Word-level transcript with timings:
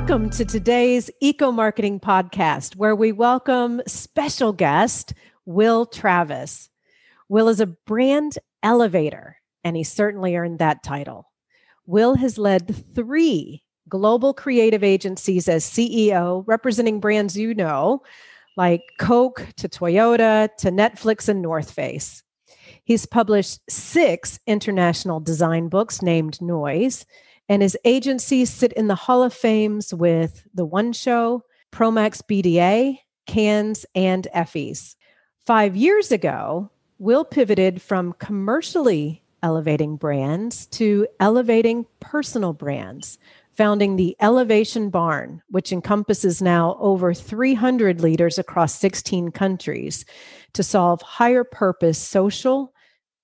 Welcome 0.00 0.30
to 0.30 0.46
today's 0.46 1.10
Eco 1.20 1.52
Marketing 1.52 2.00
Podcast, 2.00 2.74
where 2.74 2.96
we 2.96 3.12
welcome 3.12 3.82
special 3.86 4.54
guest 4.54 5.12
Will 5.44 5.84
Travis. 5.84 6.70
Will 7.28 7.50
is 7.50 7.60
a 7.60 7.66
brand 7.66 8.38
elevator, 8.62 9.36
and 9.62 9.76
he 9.76 9.84
certainly 9.84 10.36
earned 10.36 10.58
that 10.58 10.82
title. 10.82 11.30
Will 11.84 12.14
has 12.14 12.38
led 12.38 12.74
three 12.94 13.62
global 13.90 14.32
creative 14.32 14.82
agencies 14.82 15.48
as 15.48 15.66
CEO, 15.66 16.44
representing 16.46 16.98
brands 16.98 17.36
you 17.36 17.52
know, 17.52 18.00
like 18.56 18.80
Coke 18.98 19.46
to 19.58 19.68
Toyota 19.68 20.48
to 20.56 20.70
Netflix 20.70 21.28
and 21.28 21.42
North 21.42 21.70
Face. 21.70 22.22
He's 22.84 23.04
published 23.04 23.60
six 23.68 24.40
international 24.46 25.20
design 25.20 25.68
books 25.68 26.00
named 26.00 26.40
Noise 26.40 27.04
and 27.50 27.62
his 27.62 27.76
agencies 27.84 28.48
sit 28.48 28.72
in 28.74 28.86
the 28.86 28.94
Hall 28.94 29.24
of 29.24 29.34
Fames 29.34 29.92
with 29.92 30.46
The 30.54 30.64
One 30.64 30.92
Show, 30.92 31.42
Promax 31.72 32.22
BDA, 32.22 32.98
Cannes, 33.26 33.84
and 33.96 34.28
Effie's. 34.32 34.96
Five 35.44 35.74
years 35.74 36.12
ago, 36.12 36.70
Will 37.00 37.24
pivoted 37.24 37.82
from 37.82 38.12
commercially 38.20 39.24
elevating 39.42 39.96
brands 39.96 40.66
to 40.66 41.08
elevating 41.18 41.86
personal 41.98 42.52
brands, 42.52 43.18
founding 43.52 43.96
the 43.96 44.14
Elevation 44.20 44.88
Barn, 44.88 45.42
which 45.48 45.72
encompasses 45.72 46.40
now 46.40 46.76
over 46.78 47.12
300 47.12 48.00
leaders 48.00 48.38
across 48.38 48.78
16 48.78 49.32
countries 49.32 50.04
to 50.52 50.62
solve 50.62 51.02
higher 51.02 51.42
purpose 51.42 51.98
social, 51.98 52.72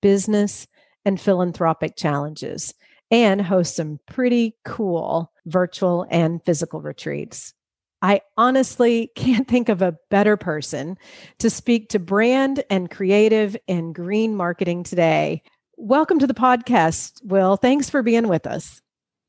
business, 0.01 0.67
and 1.05 1.21
philanthropic 1.21 1.95
challenges 1.95 2.73
and 3.11 3.41
host 3.41 3.75
some 3.75 3.99
pretty 4.07 4.55
cool 4.65 5.31
virtual 5.45 6.05
and 6.09 6.43
physical 6.43 6.81
retreats. 6.81 7.53
I 8.01 8.21
honestly 8.37 9.11
can't 9.15 9.47
think 9.47 9.69
of 9.69 9.81
a 9.81 9.97
better 10.09 10.37
person 10.37 10.97
to 11.39 11.49
speak 11.49 11.89
to 11.89 11.99
brand 11.99 12.63
and 12.69 12.91
creative 12.91 13.55
and 13.67 13.95
green 13.95 14.35
marketing 14.35 14.83
today. 14.83 15.41
Welcome 15.77 16.19
to 16.19 16.27
the 16.27 16.33
podcast, 16.33 17.23
Will. 17.23 17.55
Thanks 17.55 17.89
for 17.89 18.01
being 18.01 18.27
with 18.27 18.47
us. 18.47 18.81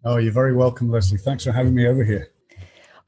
Oh, 0.05 0.17
you're 0.17 0.33
very 0.33 0.55
welcome, 0.55 0.91
Leslie. 0.91 1.19
Thanks 1.19 1.45
for 1.45 1.53
having 1.53 1.75
me 1.75 1.87
over 1.87 2.05
here. 2.05 2.29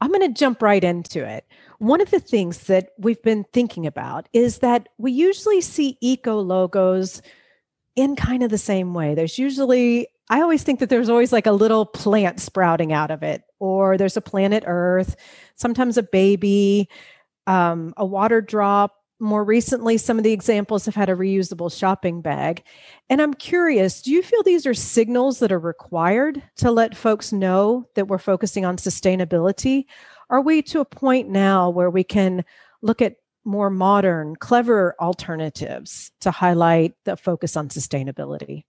I'm 0.01 0.11
going 0.11 0.27
to 0.27 0.39
jump 0.39 0.63
right 0.63 0.83
into 0.83 1.25
it. 1.25 1.45
One 1.79 2.01
of 2.01 2.11
the 2.11 2.21
things 2.21 2.65
that 2.65 2.91
we've 2.99 3.23
been 3.23 3.45
thinking 3.53 3.87
about 3.87 4.29
is 4.33 4.59
that 4.59 4.89
we 4.99 5.13
usually 5.13 5.61
see 5.61 5.99
eco 6.01 6.41
logos 6.41 7.23
in 7.97 8.17
kind 8.17 8.43
of 8.43 8.51
the 8.51 8.59
same 8.59 8.95
way. 8.95 9.15
There's 9.15 9.39
usually 9.39 10.09
I 10.31 10.43
always 10.43 10.63
think 10.63 10.79
that 10.79 10.89
there's 10.89 11.09
always 11.09 11.33
like 11.33 11.47
a 11.47 11.53
little 11.53 11.85
plant 11.85 12.39
sprouting 12.41 12.93
out 12.93 13.11
of 13.11 13.25
it, 13.25 13.43
or 13.59 13.99
there's 13.99 14.17
a 14.17 14.23
planet 14.23 14.63
Earth, 14.65 15.17
sometimes 15.57 15.99
a 15.99 16.05
baby, 16.05 16.89
um, 17.49 17.93
a 17.97 18.07
water 18.07 18.41
drop. 18.41 18.95
More 19.19 19.45
recently, 19.45 19.99
some 19.99 20.19
of 20.19 20.25
the 20.25 20.33
examples 20.33 20.87
have 20.87 20.95
had 20.95 21.11
a 21.11 21.17
reusable 21.17 21.77
shopping 21.77 22.23
bag. 22.23 22.63
And 23.11 23.21
I'm 23.21 23.35
curious 23.35 24.01
do 24.03 24.13
you 24.13 24.23
feel 24.23 24.43
these 24.45 24.67
are 24.67 24.73
signals 24.73 25.41
that 25.41 25.53
are 25.53 25.59
required 25.59 26.43
to 26.59 26.71
let 26.71 26.97
folks 26.97 27.33
know 27.33 27.87
that 27.97 28.07
we're 28.07 28.19
focusing 28.19 28.65
on 28.65 28.77
sustainability? 28.77 29.87
Are 30.31 30.41
we 30.41 30.63
to 30.63 30.81
a 30.81 30.85
point 30.85 31.29
now 31.29 31.69
where 31.71 31.91
we 31.91 32.05
can 32.05 32.45
look 32.83 33.03
at 33.03 33.17
more 33.45 33.69
modern, 33.69 34.37
clever 34.37 34.95
alternatives 35.01 36.13
to 36.21 36.31
highlight 36.31 36.95
the 37.05 37.17
focus 37.17 37.57
on 37.57 37.69
sustainability? 37.69 38.63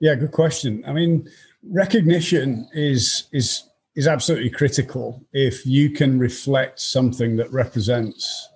Yeah, 0.00 0.14
good 0.14 0.32
question. 0.32 0.84
I 0.86 0.92
mean, 0.92 1.28
recognition 1.62 2.68
is 2.72 3.24
is 3.32 3.64
is 3.94 4.06
absolutely 4.06 4.50
critical 4.50 5.24
if 5.32 5.66
you 5.66 5.90
can 5.90 6.18
reflect 6.18 6.78
something 6.78 7.36
that 7.36 7.52
represents 7.52 8.48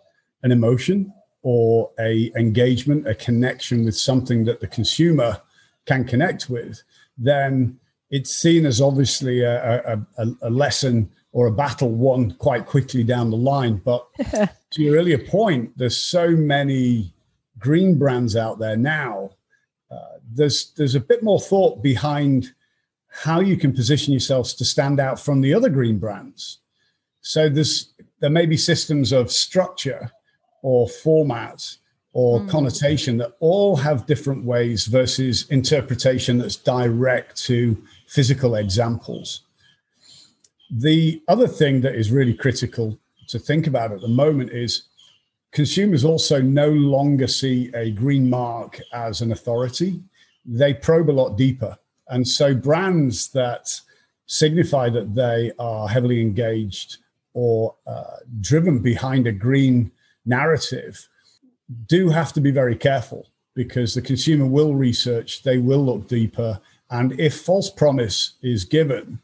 an 0.44 0.52
emotion 0.52 1.12
or 1.42 1.90
a 1.98 2.30
engagement, 2.36 3.08
a 3.08 3.14
connection 3.14 3.84
with 3.84 3.96
something 3.96 4.44
that 4.44 4.60
the 4.60 4.68
consumer 4.68 5.40
can 5.84 6.04
connect 6.04 6.48
with, 6.48 6.82
then 7.18 7.76
it's 8.10 8.32
seen 8.32 8.66
as 8.66 8.80
obviously 8.80 9.40
a, 9.42 9.96
a, 10.16 10.26
a 10.42 10.50
lesson 10.50 11.10
or 11.32 11.46
a 11.46 11.52
battle 11.52 11.90
won 11.90 12.30
quite 12.32 12.66
quickly 12.66 13.02
down 13.02 13.30
the 13.30 13.36
line. 13.36 13.80
But 13.84 14.06
to 14.70 14.82
your 14.82 14.96
earlier 14.96 15.18
point, 15.18 15.76
there's 15.76 15.96
so 15.96 16.30
many 16.30 17.12
green 17.58 17.98
brands 17.98 18.36
out 18.36 18.58
there 18.60 18.76
now 18.76 19.30
there's 20.34 20.72
there's 20.76 20.94
a 20.94 21.00
bit 21.00 21.22
more 21.22 21.40
thought 21.40 21.82
behind 21.82 22.52
how 23.08 23.40
you 23.40 23.56
can 23.56 23.72
position 23.72 24.12
yourselves 24.12 24.54
to 24.54 24.64
stand 24.64 24.98
out 24.98 25.20
from 25.20 25.40
the 25.40 25.52
other 25.52 25.68
green 25.68 25.98
brands. 25.98 26.58
So 27.20 27.48
there's 27.48 27.92
there 28.20 28.30
may 28.30 28.46
be 28.46 28.56
systems 28.56 29.12
of 29.12 29.30
structure 29.30 30.10
or 30.62 30.88
format 30.88 31.76
or 32.12 32.40
mm. 32.40 32.48
connotation 32.48 33.16
that 33.18 33.32
all 33.40 33.76
have 33.76 34.06
different 34.06 34.44
ways 34.44 34.86
versus 34.86 35.48
interpretation 35.48 36.38
that's 36.38 36.56
direct 36.56 37.36
to 37.36 37.82
physical 38.06 38.54
examples. 38.54 39.42
The 40.70 41.22
other 41.28 41.48
thing 41.48 41.80
that 41.82 41.94
is 41.94 42.10
really 42.10 42.34
critical 42.34 42.98
to 43.28 43.38
think 43.38 43.66
about 43.66 43.92
at 43.92 44.00
the 44.00 44.08
moment 44.08 44.50
is 44.50 44.88
consumers 45.52 46.04
also 46.04 46.40
no 46.40 46.68
longer 46.68 47.26
see 47.26 47.70
a 47.74 47.90
green 47.90 48.28
mark 48.28 48.80
as 48.92 49.20
an 49.20 49.32
authority 49.32 50.02
they 50.44 50.74
probe 50.74 51.10
a 51.10 51.12
lot 51.12 51.36
deeper. 51.36 51.76
And 52.08 52.26
so 52.26 52.54
brands 52.54 53.28
that 53.28 53.68
signify 54.26 54.90
that 54.90 55.14
they 55.14 55.52
are 55.58 55.88
heavily 55.88 56.20
engaged 56.20 56.98
or 57.34 57.74
uh, 57.86 58.16
driven 58.40 58.80
behind 58.80 59.26
a 59.26 59.32
green 59.32 59.90
narrative 60.24 61.08
do 61.86 62.08
have 62.08 62.32
to 62.32 62.40
be 62.40 62.50
very 62.50 62.76
careful 62.76 63.28
because 63.54 63.94
the 63.94 64.02
consumer 64.02 64.46
will 64.46 64.74
research, 64.74 65.42
they 65.42 65.58
will 65.58 65.84
look 65.84 66.08
deeper. 66.08 66.60
And 66.90 67.18
if 67.18 67.40
false 67.40 67.70
promise 67.70 68.34
is 68.42 68.64
given, 68.64 69.20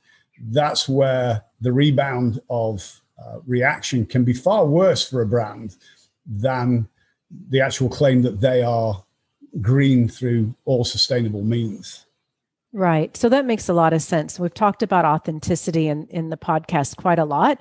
that's 0.50 0.88
where 0.88 1.44
the 1.60 1.72
rebound 1.72 2.40
of 2.48 3.00
uh, 3.18 3.38
reaction 3.46 4.06
can 4.06 4.24
be 4.24 4.32
far 4.32 4.66
worse 4.66 5.08
for 5.08 5.22
a 5.22 5.26
brand 5.26 5.76
than 6.26 6.88
the 7.48 7.60
actual 7.60 7.88
claim 7.88 8.22
that 8.22 8.40
they 8.40 8.62
are 8.62 9.02
green 9.60 10.08
through 10.08 10.54
all 10.64 10.84
sustainable 10.84 11.42
means. 11.42 12.06
Right. 12.72 13.16
So 13.16 13.28
that 13.28 13.46
makes 13.46 13.68
a 13.68 13.74
lot 13.74 13.92
of 13.92 14.02
sense. 14.02 14.38
We've 14.38 14.52
talked 14.52 14.82
about 14.82 15.04
authenticity 15.04 15.88
in, 15.88 16.06
in 16.08 16.28
the 16.28 16.36
podcast 16.36 16.96
quite 16.96 17.18
a 17.18 17.24
lot. 17.24 17.60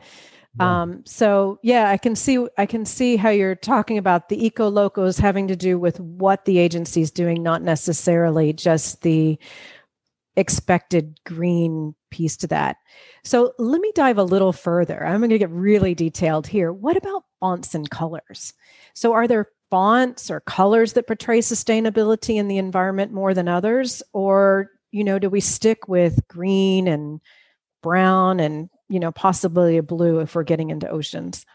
Yeah. 0.60 0.82
Um, 0.82 1.04
so 1.06 1.60
yeah, 1.62 1.90
I 1.90 1.98
can 1.98 2.16
see 2.16 2.46
I 2.58 2.66
can 2.66 2.84
see 2.84 3.16
how 3.16 3.30
you're 3.30 3.56
talking 3.56 3.98
about 3.98 4.30
the 4.30 4.44
eco 4.44 4.70
logos 4.70 5.18
having 5.18 5.48
to 5.48 5.56
do 5.56 5.78
with 5.78 6.00
what 6.00 6.46
the 6.46 6.58
agency 6.58 7.02
is 7.02 7.12
doing, 7.12 7.44
not 7.44 7.62
necessarily 7.62 8.54
just 8.54 9.02
the 9.02 9.38
expected 10.36 11.20
green 11.26 11.96
piece 12.12 12.38
to 12.38 12.48
that. 12.48 12.78
So 13.24 13.54
let 13.58 13.82
me 13.82 13.92
dive 13.96 14.18
a 14.18 14.24
little 14.24 14.54
further. 14.54 15.06
I'm 15.06 15.20
going 15.20 15.32
to 15.32 15.40
get 15.40 15.50
really 15.50 15.96
detailed 15.96 16.48
here. 16.48 16.72
What 16.72 16.98
about 16.98 17.24
fonts 17.40 17.74
and 17.74 17.90
colors? 17.90 18.54
So 18.94 19.14
are 19.14 19.28
there 19.28 19.50
fonts 19.70 20.30
or 20.32 20.40
colors 20.42 20.94
that 20.94 21.08
portray 21.08 21.40
sustainability 21.40 22.36
in 22.36 22.48
the 22.48 22.58
environment 22.58 23.12
more 23.12 23.34
than 23.34 23.48
others? 23.48 24.02
Or 24.14 24.72
you 24.92 25.04
know 25.04 25.20
do 25.20 25.30
we 25.30 25.42
stick 25.42 25.88
with 25.88 26.26
green 26.28 26.88
and 26.88 27.22
brown 27.84 28.40
and 28.40 28.70
you 28.90 29.00
know 29.00 29.12
possibly 29.12 29.78
a 29.78 29.84
blue 29.84 30.20
if 30.20 30.36
we're 30.36 30.44
getting 30.44 30.70
into 30.70 30.90
oceans? 30.90 31.46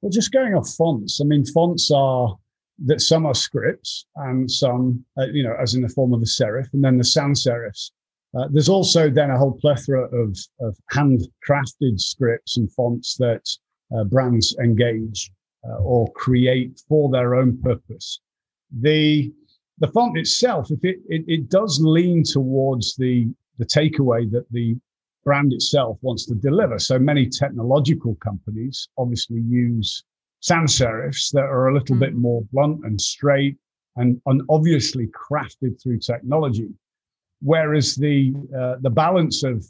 Well 0.00 0.10
just 0.10 0.32
going 0.32 0.54
off 0.54 0.68
fonts. 0.76 1.20
I 1.20 1.24
mean 1.24 1.44
fonts 1.46 1.90
are 1.90 2.36
that 2.86 3.00
some 3.00 3.24
are 3.24 3.34
scripts 3.34 4.06
and 4.16 4.50
some 4.50 5.04
uh, 5.18 5.26
you 5.26 5.42
know 5.42 5.56
as 5.60 5.74
in 5.74 5.82
the 5.82 5.88
form 5.88 6.12
of 6.12 6.20
the 6.20 6.26
serif 6.26 6.66
and 6.72 6.84
then 6.84 6.98
the 6.98 7.04
sans 7.04 7.44
serifs. 7.44 7.90
Uh, 8.36 8.48
there's 8.50 8.68
also 8.68 9.08
then 9.08 9.30
a 9.30 9.38
whole 9.38 9.56
plethora 9.60 10.06
of, 10.06 10.36
of 10.60 10.76
handcrafted 10.92 12.00
scripts 12.00 12.56
and 12.56 12.72
fonts 12.72 13.16
that 13.16 13.48
uh, 13.96 14.02
brands 14.02 14.56
engage 14.60 15.30
uh, 15.68 15.76
or 15.76 16.12
create 16.12 16.82
for 16.88 17.10
their 17.10 17.34
own 17.34 17.60
purpose. 17.62 18.20
The 18.80 19.32
the 19.78 19.88
font 19.88 20.16
itself, 20.16 20.70
if 20.70 20.84
it, 20.84 20.98
it, 21.08 21.24
it 21.26 21.48
does 21.48 21.80
lean 21.82 22.22
towards 22.22 22.96
the 22.96 23.26
the 23.58 23.66
takeaway 23.66 24.30
that 24.30 24.50
the 24.50 24.76
brand 25.24 25.52
itself 25.52 25.98
wants 26.02 26.26
to 26.26 26.34
deliver. 26.34 26.78
So 26.78 26.98
many 26.98 27.28
technological 27.28 28.14
companies 28.16 28.88
obviously 28.98 29.40
use 29.40 30.04
sans 30.40 30.78
serifs 30.78 31.32
that 31.32 31.44
are 31.44 31.68
a 31.68 31.74
little 31.74 31.96
mm. 31.96 32.00
bit 32.00 32.14
more 32.14 32.42
blunt 32.52 32.84
and 32.84 33.00
straight 33.00 33.56
and, 33.96 34.20
and 34.26 34.42
obviously 34.50 35.08
crafted 35.08 35.80
through 35.82 36.00
technology. 36.00 36.68
Whereas 37.40 37.94
the 37.94 38.34
uh, 38.56 38.76
the 38.80 38.90
balance 38.90 39.42
of 39.42 39.64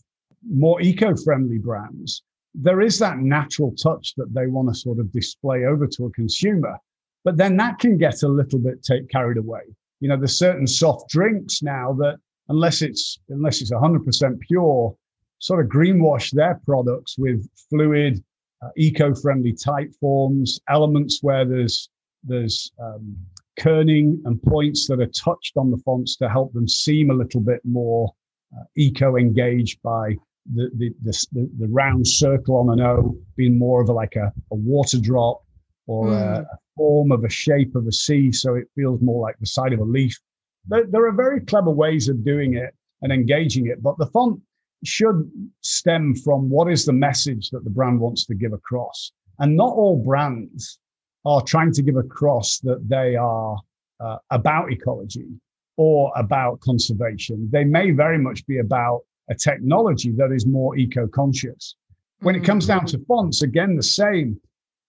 more 0.49 0.81
eco-friendly 0.81 1.59
brands 1.59 2.23
there 2.55 2.81
is 2.81 2.99
that 3.01 3.19
natural 3.19 3.73
touch 3.73 4.15
that 4.17 4.33
they 4.33 4.47
want 4.47 4.69
to 4.69 4.75
sort 4.75 4.99
of 4.99 5.13
display 5.13 5.65
over 5.65 5.87
to 5.87 6.07
a 6.07 6.11
consumer. 6.11 6.79
But 7.25 7.37
then 7.37 7.57
that 7.57 7.79
can 7.79 7.99
get 7.99 8.23
a 8.23 8.29
little 8.29 8.59
bit 8.59 8.83
take, 8.83 9.09
carried 9.09 9.39
away. 9.39 9.63
You 10.01 10.09
know, 10.09 10.17
there's 10.17 10.39
certain 10.39 10.67
soft 10.67 11.09
drinks 11.09 11.63
now 11.63 11.95
that 11.95 12.19
unless 12.49 12.83
it's 12.83 13.19
unless 13.29 13.61
it's 13.61 13.73
100% 13.73 14.41
pure, 14.41 14.97
sort 15.39 15.65
of 15.65 15.71
greenwash 15.71 16.31
their 16.31 16.61
products 16.65 17.17
with 17.19 17.49
fluid, 17.71 18.23
uh, 18.63 18.69
eco-friendly 18.77 19.55
type 19.55 19.93
forms, 20.01 20.61
elements 20.69 21.21
where 21.23 21.45
there's 21.45 21.89
there's 22.23 22.73
um, 22.81 23.17
kerning 23.59 24.19
and 24.25 24.43
points 24.43 24.87
that 24.89 25.01
are 25.01 25.07
touched 25.07 25.57
on 25.57 25.71
the 25.71 25.79
fonts 25.79 26.17
to 26.17 26.29
help 26.29 26.53
them 26.53 26.69
seem 26.69 27.11
a 27.11 27.15
little 27.15 27.41
bit 27.41 27.61
more 27.65 28.13
uh, 28.57 28.65
eco-engaged 28.77 29.81
by 29.83 30.17
the, 30.53 30.71
the, 30.77 30.91
the, 31.03 31.51
the, 31.59 31.69
round 31.69 32.07
circle 32.07 32.57
on 32.57 32.71
an 32.71 32.85
O 32.85 33.17
being 33.37 33.59
more 33.59 33.81
of 33.81 33.89
a, 33.89 33.93
like 33.93 34.17
a, 34.17 34.33
a 34.51 34.55
water 34.55 34.99
drop 34.99 35.43
or 35.87 36.09
mm. 36.09 36.13
a, 36.13 36.41
a, 36.43 36.59
form 36.77 37.13
of 37.13 37.23
a 37.23 37.31
shape 37.31 37.77
of 37.77 37.87
a 37.87 37.93
C, 37.93 38.33
so 38.33 38.57
it 38.57 38.67
feels 38.75 39.01
more 39.01 39.23
like 39.23 39.37
the 39.39 39.47
side 39.47 39.73
of 39.73 39.79
a 39.79 39.85
leaf. 39.85 40.19
There, 40.67 40.85
there 40.85 41.07
are 41.07 41.13
very 41.13 41.41
clever 41.41 41.71
ways 41.71 42.09
of 42.09 42.25
doing 42.25 42.55
it 42.55 42.75
and 43.03 43.13
engaging 43.13 43.69
it, 43.69 43.81
but 43.81 43.97
the 43.99 44.07
font 44.07 44.41
should 44.83 45.31
stem 45.63 46.15
from 46.17 46.49
what 46.49 46.71
is 46.71 46.85
the 46.85 46.93
message 46.93 47.51
that 47.51 47.63
the 47.65 47.71
brand 47.71 48.01
wants 48.01 48.27
to 48.27 48.35
give 48.35 48.53
across. 48.53 49.13
And 49.39 49.57
not 49.57 49.73
all 49.75 50.03
brands 50.05 50.79
are 51.25 51.43
trying 51.43 51.73
to 51.73 51.83
give 51.83 51.97
across 51.97 52.59
that 52.61 52.89
they 52.89 53.17
are 53.17 53.57
uh, 54.01 54.17
about 54.31 54.73
ecology 54.73 55.29
or 55.77 56.13
about 56.17 56.61
conservation. 56.61 57.49
They 57.53 57.65
may 57.65 57.91
very 57.91 58.19
much 58.19 58.47
be 58.47 58.59
about 58.59 59.03
a 59.31 59.35
technology 59.35 60.11
that 60.13 60.33
is 60.33 60.47
more 60.47 60.77
eco 60.77 61.07
conscious. 61.07 61.77
When 62.21 62.35
it 62.35 62.45
comes 62.45 62.67
down 62.67 62.87
to 62.87 62.99
fonts, 63.07 63.43
again, 63.43 63.77
the 63.77 63.83
same. 63.83 64.41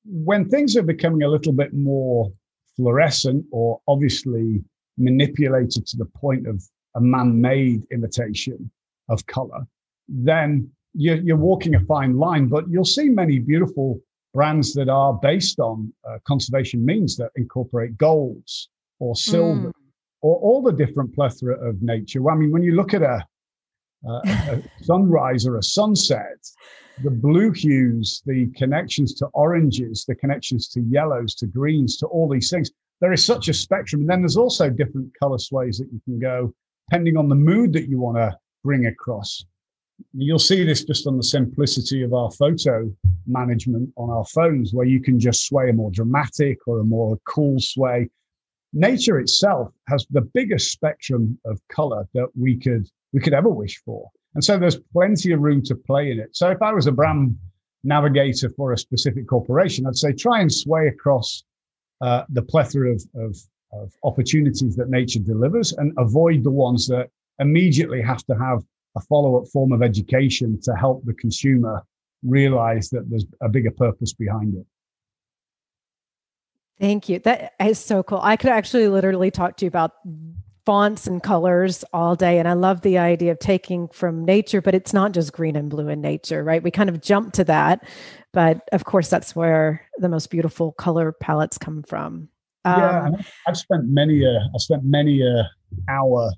When 0.06 0.48
things 0.48 0.78
are 0.78 0.84
becoming 0.84 1.24
a 1.24 1.28
little 1.28 1.54
bit 1.54 1.74
more 1.74 2.32
fluorescent 2.76 3.46
or 3.52 3.80
obviously 3.88 4.64
manipulated 4.98 5.86
to 5.88 5.98
the 5.98 6.06
point 6.06 6.48
of 6.48 6.64
a 6.96 7.02
man 7.02 7.42
made 7.42 7.84
imitation 7.92 8.72
of 9.10 9.26
color, 9.26 9.66
then 10.08 10.70
you're, 10.94 11.18
you're, 11.18 11.38
walking 11.38 11.76
a 11.76 11.80
fine 11.82 12.18
line. 12.18 12.48
But 12.48 12.70
you'll 12.70 12.86
see 12.86 13.10
many 13.10 13.40
beautiful 13.40 14.00
brands 14.34 14.74
that 14.74 14.90
are 14.90 15.14
based 15.14 15.60
on 15.60 15.92
uh, 16.08 16.18
conservation 16.26 16.86
means 16.86 17.18
that 17.18 17.32
incorporate 17.36 17.98
golds 17.98 18.70
or 19.00 19.16
silver 19.16 19.70
mm. 19.70 19.74
or 20.22 20.38
all 20.38 20.62
the 20.62 20.72
different 20.72 21.14
plethora 21.14 21.56
of 21.68 21.82
nature. 21.82 22.30
I 22.30 22.36
mean, 22.36 22.52
when 22.52 22.64
you 22.64 22.76
look 22.76 22.94
at 22.94 23.02
a, 23.02 23.26
uh, 24.08 24.22
a 24.26 24.62
sunrise 24.82 25.46
or 25.46 25.58
a 25.58 25.64
sunset, 25.64 26.38
the 27.04 27.12
blue 27.12 27.52
hues, 27.52 28.22
the 28.26 28.48
connections 28.56 29.14
to 29.16 29.26
oranges, 29.28 30.06
the 30.08 30.16
connections 30.16 30.68
to 30.70 30.82
yellows, 30.82 31.36
to 31.36 31.48
greens, 31.48 31.98
to 31.98 32.08
all 32.08 32.30
these 32.30 32.50
things. 32.50 32.72
There 33.02 33.14
is 33.14 33.26
such 33.26 33.50
a 33.50 33.54
spectrum. 33.54 34.02
And 34.02 34.10
then 34.10 34.22
there's 34.22 34.38
also 34.38 34.70
different 34.70 35.12
color 35.20 35.38
sways 35.38 35.78
that 35.80 35.92
you 35.92 36.02
can 36.06 36.20
go 36.20 36.54
depending 36.90 37.18
on 37.18 37.30
the 37.30 37.36
mood 37.36 37.74
that 37.74 37.90
you 37.90 38.00
want 38.00 38.18
to 38.18 38.38
bring 38.64 38.86
across. 38.86 39.44
You'll 40.14 40.40
see 40.40 40.64
this 40.64 40.84
just 40.84 41.08
on 41.08 41.18
the 41.18 41.24
simplicity 41.24 42.04
of 42.04 42.14
our 42.14 42.30
photo 42.32 42.92
management 43.26 43.90
on 43.96 44.10
our 44.10 44.26
phones, 44.26 44.74
where 44.74 44.86
you 44.86 45.02
can 45.02 45.20
just 45.20 45.48
sway 45.48 45.70
a 45.70 45.74
more 45.74 45.90
dramatic 45.92 46.60
or 46.68 46.80
a 46.80 46.84
more 46.84 47.18
cool 47.26 47.60
sway. 47.60 48.10
Nature 48.74 49.20
itself 49.20 49.74
has 49.88 50.06
the 50.12 50.22
biggest 50.22 50.72
spectrum 50.72 51.40
of 51.46 51.60
color 51.70 52.08
that 52.14 52.28
we 52.38 52.58
could 52.58 52.88
we 53.16 53.22
could 53.22 53.34
ever 53.34 53.50
wish 53.50 53.82
for. 53.86 54.10
And 54.36 54.44
so 54.44 54.60
there's 54.60 54.78
plenty 54.92 55.32
of 55.32 55.40
room 55.40 55.64
to 55.64 55.74
play 55.74 56.12
in 56.12 56.20
it. 56.20 56.36
So 56.36 56.50
if 56.50 56.62
I 56.62 56.74
was 56.74 56.86
a 56.86 56.92
brand 56.92 57.38
navigator 57.86 58.50
for 58.50 58.74
a 58.74 58.78
specific 58.78 59.26
corporation, 59.26 59.88
I'd 59.88 59.96
say 59.96 60.12
try 60.12 60.42
and 60.42 60.52
sway 60.54 60.88
across 60.88 61.46
uh, 62.02 62.24
the 62.28 62.42
plethora 62.42 62.92
of, 62.92 63.02
of, 63.16 63.38
of 63.72 63.94
opportunities 64.04 64.76
that 64.76 64.90
nature 64.90 65.20
delivers 65.20 65.72
and 65.72 65.94
avoid 65.98 66.44
the 66.44 66.52
ones 66.52 66.88
that 66.88 67.08
immediately 67.40 68.02
have 68.02 68.24
to 68.26 68.36
have 68.36 68.62
a 68.98 69.02
follow-up 69.02 69.48
form 69.48 69.72
of 69.72 69.82
education 69.82 70.60
to 70.64 70.76
help 70.76 71.06
the 71.06 71.14
consumer 71.14 71.86
realize 72.22 72.90
that 72.90 73.10
there's 73.10 73.26
a 73.42 73.48
bigger 73.48 73.72
purpose 73.72 74.12
behind 74.12 74.56
it. 74.56 74.66
Thank 76.82 77.08
you. 77.08 77.20
That 77.20 77.54
is 77.62 77.80
so 77.80 78.04
cool. 78.04 78.20
I 78.22 78.36
could 78.36 78.50
actually 78.50 78.90
literally 78.90 79.32
talk 79.32 79.56
to 79.58 79.66
you 79.66 79.70
about 79.70 79.94
fonts 80.66 81.06
and 81.06 81.22
colors 81.22 81.84
all 81.94 82.16
day. 82.16 82.40
And 82.40 82.48
I 82.48 82.54
love 82.54 82.82
the 82.82 82.98
idea 82.98 83.32
of 83.32 83.40
taking 83.40 83.88
from 83.90 84.26
nature, 84.26 84.62
but 84.62 84.74
it's 84.74 84.94
not 84.94 85.12
just 85.12 85.32
green 85.32 85.56
and 85.56 85.70
blue 85.70 85.88
in 85.90 86.02
nature, 86.02 86.44
right? 86.44 86.64
We 86.64 86.72
kind 86.72 86.90
of 86.90 87.02
jump 87.02 87.34
to 87.34 87.44
that. 87.46 87.88
But 88.34 88.68
of 88.72 88.86
course, 88.86 89.10
that's 89.10 89.36
where 89.36 89.82
the 89.98 90.10
most 90.10 90.30
beautiful 90.30 90.72
color 90.74 91.12
palettes 91.12 91.58
come 91.58 91.84
from. 91.84 92.30
Um, 92.66 92.80
yeah, 92.80 93.10
I've 93.48 93.58
spent 93.58 93.84
many 93.86 94.26
a 94.26 94.40
I 94.40 94.58
spent 94.58 94.84
many 94.84 95.22
a 95.22 95.50
hour 95.88 96.32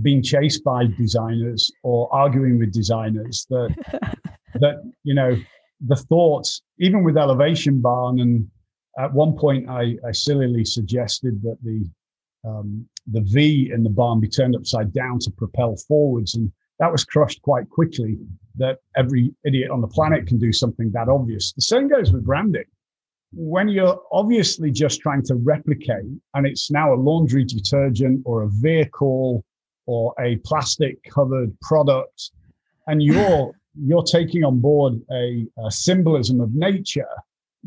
being 0.00 0.22
chased 0.22 0.62
by 0.62 0.86
designers 0.86 1.72
or 1.82 2.12
arguing 2.14 2.58
with 2.58 2.72
designers 2.72 3.46
that 3.50 3.74
that 4.54 4.76
you 5.02 5.14
know 5.14 5.36
the 5.80 5.96
thoughts 5.96 6.62
even 6.78 7.02
with 7.02 7.16
elevation 7.16 7.80
barn 7.80 8.20
and 8.20 8.48
at 8.98 9.12
one 9.12 9.36
point 9.36 9.68
I, 9.68 9.96
I 10.06 10.12
sillily 10.12 10.64
suggested 10.64 11.42
that 11.42 11.56
the 11.62 11.86
um, 12.46 12.86
the 13.06 13.20
V 13.20 13.70
in 13.72 13.82
the 13.82 13.90
barn 13.90 14.20
be 14.20 14.28
turned 14.28 14.56
upside 14.56 14.92
down 14.92 15.18
to 15.20 15.30
propel 15.30 15.76
forwards. 15.88 16.34
And 16.34 16.52
that 16.78 16.92
was 16.92 17.04
crushed 17.04 17.42
quite 17.42 17.68
quickly 17.70 18.18
that 18.56 18.78
every 18.96 19.34
idiot 19.44 19.70
on 19.70 19.80
the 19.80 19.88
planet 19.88 20.26
can 20.26 20.38
do 20.38 20.52
something 20.52 20.90
that 20.92 21.08
obvious. 21.08 21.52
The 21.52 21.62
same 21.62 21.88
goes 21.88 22.12
with 22.12 22.24
branding. 22.24 22.64
When 23.32 23.68
you're 23.68 24.00
obviously 24.12 24.70
just 24.70 25.00
trying 25.00 25.22
to 25.24 25.34
replicate, 25.34 26.06
and 26.34 26.46
it's 26.46 26.70
now 26.70 26.94
a 26.94 26.96
laundry 26.96 27.44
detergent 27.44 28.22
or 28.24 28.42
a 28.42 28.48
vehicle 28.48 29.44
or 29.86 30.14
a 30.20 30.36
plastic 30.44 31.02
covered 31.04 31.58
product, 31.60 32.30
and 32.86 33.02
you're 33.02 33.52
you're 33.78 34.04
taking 34.04 34.42
on 34.42 34.60
board 34.60 34.94
a, 35.12 35.46
a 35.58 35.70
symbolism 35.70 36.40
of 36.40 36.54
nature 36.54 37.08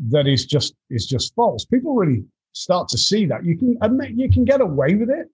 that 0.08 0.26
is 0.26 0.46
just 0.46 0.74
is 0.88 1.06
just 1.06 1.34
false. 1.34 1.64
People 1.64 1.94
really 1.94 2.24
start 2.52 2.88
to 2.88 2.98
see 2.98 3.26
that. 3.26 3.44
You 3.44 3.56
can 3.56 3.76
admit 3.82 4.12
you 4.16 4.30
can 4.30 4.44
get 4.44 4.60
away 4.60 4.94
with 4.94 5.10
it, 5.10 5.28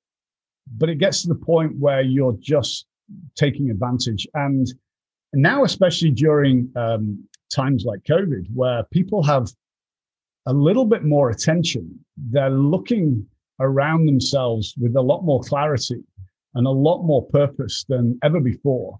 but 0.76 0.88
it 0.88 0.98
gets 0.98 1.22
to 1.22 1.28
the 1.28 1.34
point 1.34 1.76
where 1.78 2.02
you're 2.02 2.36
just 2.40 2.86
taking 3.36 3.70
advantage. 3.70 4.26
And 4.34 4.66
now, 5.32 5.64
especially 5.64 6.10
during 6.10 6.70
um, 6.76 7.22
times 7.54 7.84
like 7.84 8.02
COVID, 8.04 8.46
where 8.54 8.82
people 8.84 9.22
have 9.22 9.48
a 10.46 10.52
little 10.52 10.84
bit 10.84 11.04
more 11.04 11.30
attention, 11.30 11.98
they're 12.16 12.50
looking 12.50 13.26
around 13.60 14.06
themselves 14.06 14.74
with 14.78 14.96
a 14.96 15.00
lot 15.00 15.22
more 15.22 15.40
clarity 15.40 16.02
and 16.54 16.66
a 16.66 16.70
lot 16.70 17.02
more 17.02 17.26
purpose 17.26 17.84
than 17.88 18.18
ever 18.22 18.40
before. 18.40 18.98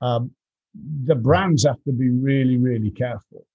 Um, 0.00 0.30
the 1.04 1.14
brands 1.14 1.64
have 1.64 1.82
to 1.84 1.92
be 1.92 2.10
really, 2.10 2.56
really 2.56 2.90
careful. 2.90 3.46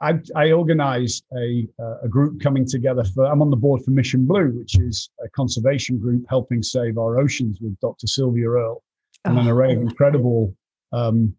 I, 0.00 0.20
I 0.36 0.52
organized 0.52 1.24
a, 1.36 1.66
uh, 1.80 2.00
a 2.04 2.08
group 2.08 2.40
coming 2.40 2.66
together 2.66 3.04
for, 3.04 3.24
I'm 3.24 3.42
on 3.42 3.50
the 3.50 3.56
board 3.56 3.82
for 3.84 3.90
Mission 3.90 4.26
Blue, 4.26 4.50
which 4.50 4.78
is 4.78 5.10
a 5.24 5.28
conservation 5.30 5.98
group 5.98 6.24
helping 6.28 6.62
save 6.62 6.98
our 6.98 7.18
oceans 7.18 7.58
with 7.60 7.78
Dr. 7.80 8.06
Sylvia 8.06 8.48
Earle 8.48 8.82
and 9.24 9.36
oh. 9.36 9.40
an 9.40 9.48
array 9.48 9.74
of 9.74 9.82
incredible 9.82 10.54
um, 10.92 11.34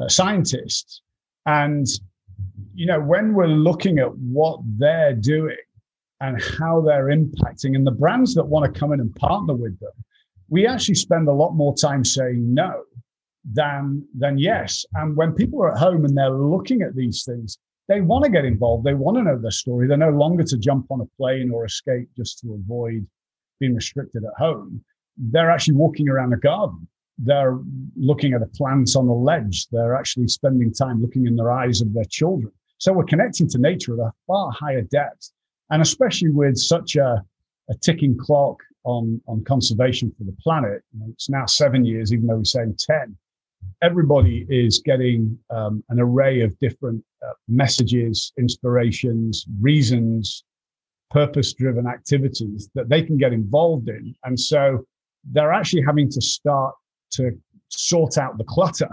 uh, 0.00 0.08
scientists. 0.08 1.02
And, 1.46 1.86
you 2.74 2.86
know, 2.86 3.00
when 3.00 3.34
we're 3.34 3.46
looking 3.46 3.98
at 3.98 4.12
what 4.16 4.60
they're 4.78 5.14
doing 5.14 5.56
and 6.20 6.42
how 6.42 6.80
they're 6.80 7.06
impacting 7.06 7.76
and 7.76 7.86
the 7.86 7.92
brands 7.92 8.34
that 8.34 8.44
want 8.44 8.72
to 8.72 8.78
come 8.78 8.92
in 8.92 9.00
and 9.00 9.14
partner 9.14 9.54
with 9.54 9.78
them, 9.78 9.92
we 10.48 10.66
actually 10.66 10.96
spend 10.96 11.28
a 11.28 11.32
lot 11.32 11.52
more 11.52 11.74
time 11.76 12.04
saying 12.04 12.52
no 12.52 12.82
than 13.52 14.06
than 14.16 14.38
yes. 14.38 14.84
And 14.94 15.16
when 15.16 15.32
people 15.32 15.62
are 15.62 15.72
at 15.72 15.78
home 15.78 16.04
and 16.04 16.16
they're 16.16 16.30
looking 16.30 16.82
at 16.82 16.94
these 16.94 17.24
things, 17.24 17.58
they 17.92 18.00
want 18.00 18.24
to 18.24 18.30
get 18.30 18.46
involved. 18.46 18.84
They 18.84 18.94
want 18.94 19.18
to 19.18 19.22
know 19.22 19.36
their 19.36 19.50
story. 19.50 19.86
They're 19.86 19.98
no 19.98 20.10
longer 20.10 20.44
to 20.44 20.56
jump 20.56 20.90
on 20.90 21.02
a 21.02 21.16
plane 21.18 21.50
or 21.52 21.66
escape 21.66 22.08
just 22.16 22.38
to 22.40 22.54
avoid 22.54 23.06
being 23.60 23.74
restricted 23.74 24.24
at 24.24 24.32
home. 24.38 24.82
They're 25.18 25.50
actually 25.50 25.74
walking 25.74 26.08
around 26.08 26.32
a 26.32 26.38
garden. 26.38 26.88
They're 27.18 27.58
looking 27.94 28.32
at 28.32 28.40
the 28.40 28.46
plants 28.46 28.96
on 28.96 29.06
the 29.06 29.12
ledge. 29.12 29.68
They're 29.68 29.94
actually 29.94 30.28
spending 30.28 30.72
time 30.72 31.02
looking 31.02 31.26
in 31.26 31.36
their 31.36 31.52
eyes 31.52 31.82
of 31.82 31.92
their 31.92 32.06
children. 32.06 32.50
So 32.78 32.94
we're 32.94 33.04
connecting 33.04 33.46
to 33.50 33.58
nature 33.58 33.92
at 33.94 34.06
a 34.06 34.12
far 34.26 34.50
higher 34.52 34.82
depth. 34.82 35.30
And 35.70 35.82
especially 35.82 36.30
with 36.30 36.56
such 36.56 36.96
a, 36.96 37.22
a 37.68 37.74
ticking 37.82 38.16
clock 38.16 38.56
on, 38.84 39.20
on 39.28 39.44
conservation 39.44 40.10
for 40.16 40.24
the 40.24 40.36
planet, 40.42 40.82
you 40.94 41.00
know, 41.00 41.06
it's 41.12 41.28
now 41.28 41.44
seven 41.44 41.84
years, 41.84 42.10
even 42.10 42.26
though 42.26 42.36
we're 42.36 42.44
saying 42.44 42.76
10 42.78 43.16
everybody 43.82 44.46
is 44.48 44.80
getting 44.84 45.38
um, 45.50 45.82
an 45.88 46.00
array 46.00 46.40
of 46.40 46.58
different 46.60 47.04
uh, 47.24 47.32
messages, 47.48 48.32
inspirations, 48.38 49.44
reasons, 49.60 50.44
purpose 51.10 51.52
driven 51.52 51.86
activities 51.86 52.70
that 52.74 52.88
they 52.88 53.02
can 53.02 53.18
get 53.18 53.32
involved 53.32 53.88
in. 53.88 54.14
And 54.24 54.38
so 54.38 54.86
they're 55.30 55.52
actually 55.52 55.82
having 55.82 56.10
to 56.10 56.20
start 56.20 56.74
to 57.12 57.32
sort 57.68 58.18
out 58.18 58.38
the 58.38 58.44
clutter. 58.44 58.88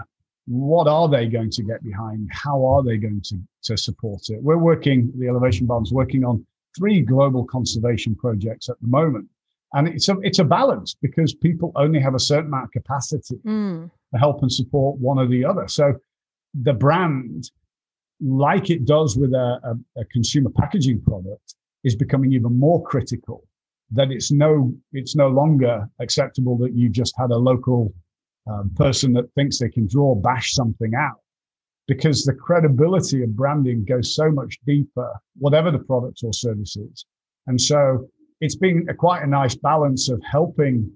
What 0.46 0.86
are 0.88 1.08
they 1.08 1.26
going 1.26 1.50
to 1.50 1.62
get 1.62 1.82
behind? 1.82 2.28
How 2.32 2.64
are 2.64 2.82
they 2.82 2.96
going 2.96 3.22
to, 3.24 3.38
to 3.64 3.76
support 3.76 4.22
it? 4.28 4.42
We're 4.42 4.58
working, 4.58 5.12
the 5.18 5.28
Elevation 5.28 5.66
Barn's 5.66 5.92
working 5.92 6.24
on 6.24 6.44
three 6.76 7.00
global 7.00 7.44
conservation 7.44 8.14
projects 8.14 8.68
at 8.68 8.80
the 8.80 8.88
moment. 8.88 9.28
And 9.72 9.88
it's 9.88 10.08
a, 10.08 10.16
it's 10.22 10.40
a 10.40 10.44
balance 10.44 10.96
because 11.00 11.32
people 11.34 11.72
only 11.76 12.00
have 12.00 12.14
a 12.14 12.18
certain 12.18 12.46
amount 12.46 12.64
of 12.64 12.72
capacity 12.72 13.36
mm. 13.44 13.90
to 14.12 14.18
help 14.18 14.42
and 14.42 14.50
support 14.50 14.98
one 14.98 15.18
or 15.18 15.26
the 15.26 15.44
other. 15.44 15.68
So 15.68 15.94
the 16.54 16.72
brand, 16.72 17.50
like 18.20 18.68
it 18.68 18.84
does 18.84 19.16
with 19.16 19.32
a, 19.32 19.60
a, 19.64 20.00
a 20.00 20.04
consumer 20.06 20.50
packaging 20.50 21.02
product, 21.02 21.54
is 21.84 21.94
becoming 21.94 22.32
even 22.32 22.58
more 22.58 22.82
critical 22.82 23.44
that 23.92 24.10
it's 24.10 24.30
no 24.30 24.72
it's 24.92 25.16
no 25.16 25.28
longer 25.28 25.88
acceptable 26.00 26.56
that 26.58 26.74
you 26.74 26.88
just 26.88 27.14
had 27.18 27.30
a 27.30 27.36
local 27.36 27.92
um, 28.50 28.70
person 28.76 29.12
that 29.12 29.32
thinks 29.34 29.58
they 29.58 29.68
can 29.68 29.86
draw 29.86 30.14
bash 30.14 30.52
something 30.52 30.94
out 30.94 31.20
because 31.88 32.24
the 32.24 32.34
credibility 32.34 33.22
of 33.22 33.34
branding 33.34 33.84
goes 33.84 34.14
so 34.14 34.30
much 34.30 34.58
deeper 34.66 35.12
whatever 35.38 35.70
the 35.70 35.78
product 35.78 36.20
or 36.22 36.32
service 36.32 36.76
is 36.76 37.04
and 37.46 37.60
so 37.60 38.08
it's 38.40 38.56
been 38.56 38.86
a, 38.88 38.94
quite 38.94 39.22
a 39.22 39.26
nice 39.26 39.54
balance 39.54 40.08
of 40.08 40.22
helping 40.30 40.90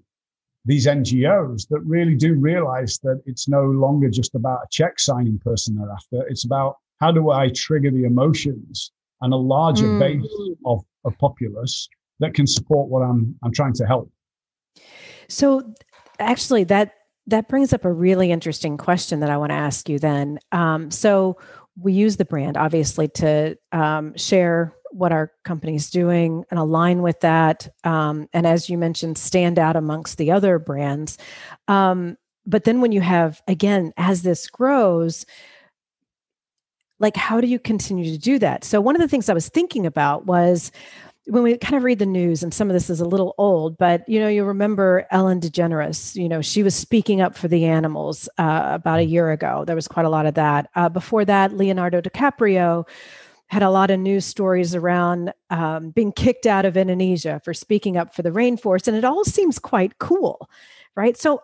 these 0.65 0.87
ngos 0.87 1.69
that 1.69 1.81
really 1.81 2.15
do 2.15 2.35
realize 2.35 2.99
that 3.03 3.23
it's 3.27 3.49
no 3.49 3.63
longer 3.63 4.09
just 4.09 4.35
about 4.35 4.61
a 4.65 4.67
check 4.71 4.99
signing 4.99 5.39
person 5.45 5.77
they're 5.77 5.91
after 5.93 6.27
it's 6.29 6.45
about 6.45 6.77
how 7.01 7.13
do 7.13 7.31
i 7.31 7.51
trigger 7.51 7.91
the 7.91 8.05
emotions 8.05 8.93
and 9.21 9.33
a 9.33 9.37
larger 9.37 9.87
mm. 9.87 9.99
base 9.99 10.57
of, 10.67 10.85
of 11.05 11.17
populace 11.19 11.89
that 12.21 12.35
can 12.35 12.47
support 12.47 12.89
what 12.89 13.01
I'm 13.01 13.37
I'm 13.43 13.53
trying 13.53 13.73
to 13.75 13.87
help. 13.87 14.11
So 15.29 15.75
actually 16.19 16.65
that 16.65 16.93
that 17.27 17.49
brings 17.49 17.73
up 17.73 17.85
a 17.85 17.93
really 17.93 18.31
interesting 18.31 18.77
question 18.77 19.21
that 19.21 19.31
I 19.31 19.39
want 19.39 19.51
to 19.51 19.57
ask 19.57 19.89
you 19.89 19.99
then. 19.99 20.39
Um, 20.53 20.91
so 20.91 21.39
we 21.77 21.93
use 21.95 22.17
the 22.19 22.25
brand 22.25 22.57
obviously 22.57 23.09
to 23.09 23.57
um, 23.73 24.17
share 24.17 24.75
what 24.95 25.13
our 25.13 25.33
company 25.45 25.75
is 25.75 25.91
doing 25.91 26.45
and 26.51 26.59
align 26.59 27.03
with 27.03 27.21
that. 27.21 27.69
Um, 27.83 28.29
and 28.33 28.47
as 28.47 28.71
you 28.71 28.79
mentioned, 28.79 29.19
stand 29.19 29.59
out 29.59 29.77
amongst 29.77 30.19
the 30.19 30.31
other 30.31 30.59
brands. 30.59 31.19
Um, 31.67 32.17
but 32.47 32.65
then 32.65 32.81
when 32.81 32.93
you 32.93 33.01
have, 33.01 33.43
again, 33.49 33.93
as 33.97 34.23
this 34.23 34.47
grows, 34.47 35.27
like 37.01 37.17
how 37.17 37.41
do 37.41 37.49
you 37.49 37.59
continue 37.59 38.11
to 38.13 38.19
do 38.19 38.39
that? 38.39 38.63
So 38.63 38.81
one 38.81 38.95
of 38.95 39.03
the 39.03 39.09
things 39.09 39.29
I 39.29 39.35
was 39.35 39.49
thinking 39.49 39.85
about 39.85 40.27
was 40.27 40.71
when 41.27 41.43
we 41.43 41.57
kind 41.57 41.75
of 41.75 41.83
read 41.83 41.99
the 41.99 42.07
news 42.07 42.43
and 42.43 42.53
some 42.53 42.69
of 42.69 42.75
this 42.75 42.91
is 42.91 43.01
a 43.01 43.05
little 43.05 43.35
old 43.39 43.79
but 43.79 44.07
you 44.07 44.21
know 44.21 44.29
you 44.29 44.45
remember 44.45 45.07
ellen 45.11 45.41
degeneres 45.41 46.15
you 46.15 46.29
know 46.29 46.43
she 46.43 46.63
was 46.63 46.75
speaking 46.75 47.23
up 47.23 47.35
for 47.35 47.49
the 47.49 47.65
animals 47.65 48.29
uh, 48.37 48.69
about 48.73 48.99
a 48.99 49.05
year 49.05 49.31
ago 49.31 49.65
there 49.67 49.75
was 49.75 49.89
quite 49.89 50.05
a 50.05 50.11
lot 50.11 50.27
of 50.27 50.35
that 50.35 50.69
uh, 50.75 50.89
before 50.89 51.25
that 51.25 51.57
leonardo 51.57 52.01
dicaprio 52.01 52.87
had 53.49 53.63
a 53.63 53.71
lot 53.71 53.91
of 53.91 54.01
news 54.01 54.25
stories 54.25 54.75
around 54.75 55.33
um, 55.51 55.91
being 55.91 56.13
kicked 56.13 56.47
out 56.47 56.65
of 56.65 56.77
indonesia 56.77 57.41
for 57.45 57.55
speaking 57.55 57.97
up 57.97 58.15
for 58.15 58.23
the 58.23 58.31
rainforest 58.31 58.89
and 58.89 58.97
it 58.97 59.05
all 59.05 59.25
seems 59.25 59.59
quite 59.59 59.99
cool 59.99 60.49
right 60.97 61.17
so 61.17 61.43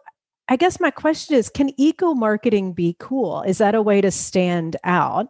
i 0.49 0.57
guess 0.57 0.81
my 0.81 0.91
question 0.91 1.35
is 1.35 1.49
can 1.49 1.71
eco 1.79 2.15
marketing 2.15 2.73
be 2.73 2.97
cool 2.99 3.43
is 3.43 3.59
that 3.59 3.75
a 3.75 3.83
way 3.83 4.01
to 4.01 4.11
stand 4.11 4.77
out 4.85 5.29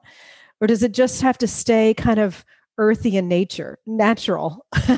or 0.60 0.66
does 0.66 0.82
it 0.82 0.92
just 0.92 1.22
have 1.22 1.38
to 1.38 1.46
stay 1.46 1.94
kind 1.94 2.20
of 2.20 2.44
earthy 2.78 3.16
in 3.16 3.28
nature, 3.28 3.78
natural? 3.86 4.66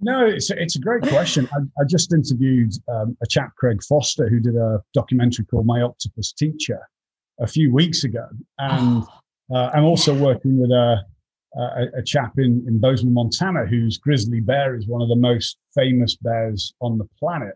no, 0.00 0.26
it's 0.26 0.50
a, 0.50 0.60
it's 0.60 0.76
a 0.76 0.80
great 0.80 1.02
question. 1.02 1.48
I, 1.52 1.58
I 1.80 1.84
just 1.88 2.12
interviewed 2.12 2.72
um, 2.88 3.16
a 3.22 3.26
chap, 3.26 3.54
Craig 3.56 3.82
Foster, 3.82 4.28
who 4.28 4.40
did 4.40 4.56
a 4.56 4.80
documentary 4.94 5.46
called 5.46 5.66
My 5.66 5.80
Octopus 5.80 6.32
Teacher 6.32 6.80
a 7.40 7.46
few 7.46 7.72
weeks 7.72 8.04
ago. 8.04 8.26
And 8.58 9.02
oh. 9.02 9.08
Uh, 9.52 9.70
I'm 9.74 9.84
also 9.84 10.14
working 10.14 10.60
with 10.60 10.70
a, 10.70 11.02
a, 11.56 11.98
a, 11.98 12.02
chap 12.02 12.32
in, 12.38 12.64
in 12.66 12.78
Bozeman, 12.78 13.12
Montana, 13.12 13.66
whose 13.66 13.98
grizzly 13.98 14.40
bear 14.40 14.74
is 14.74 14.86
one 14.86 15.02
of 15.02 15.08
the 15.08 15.16
most 15.16 15.58
famous 15.74 16.16
bears 16.16 16.74
on 16.80 16.98
the 16.98 17.06
planet. 17.18 17.54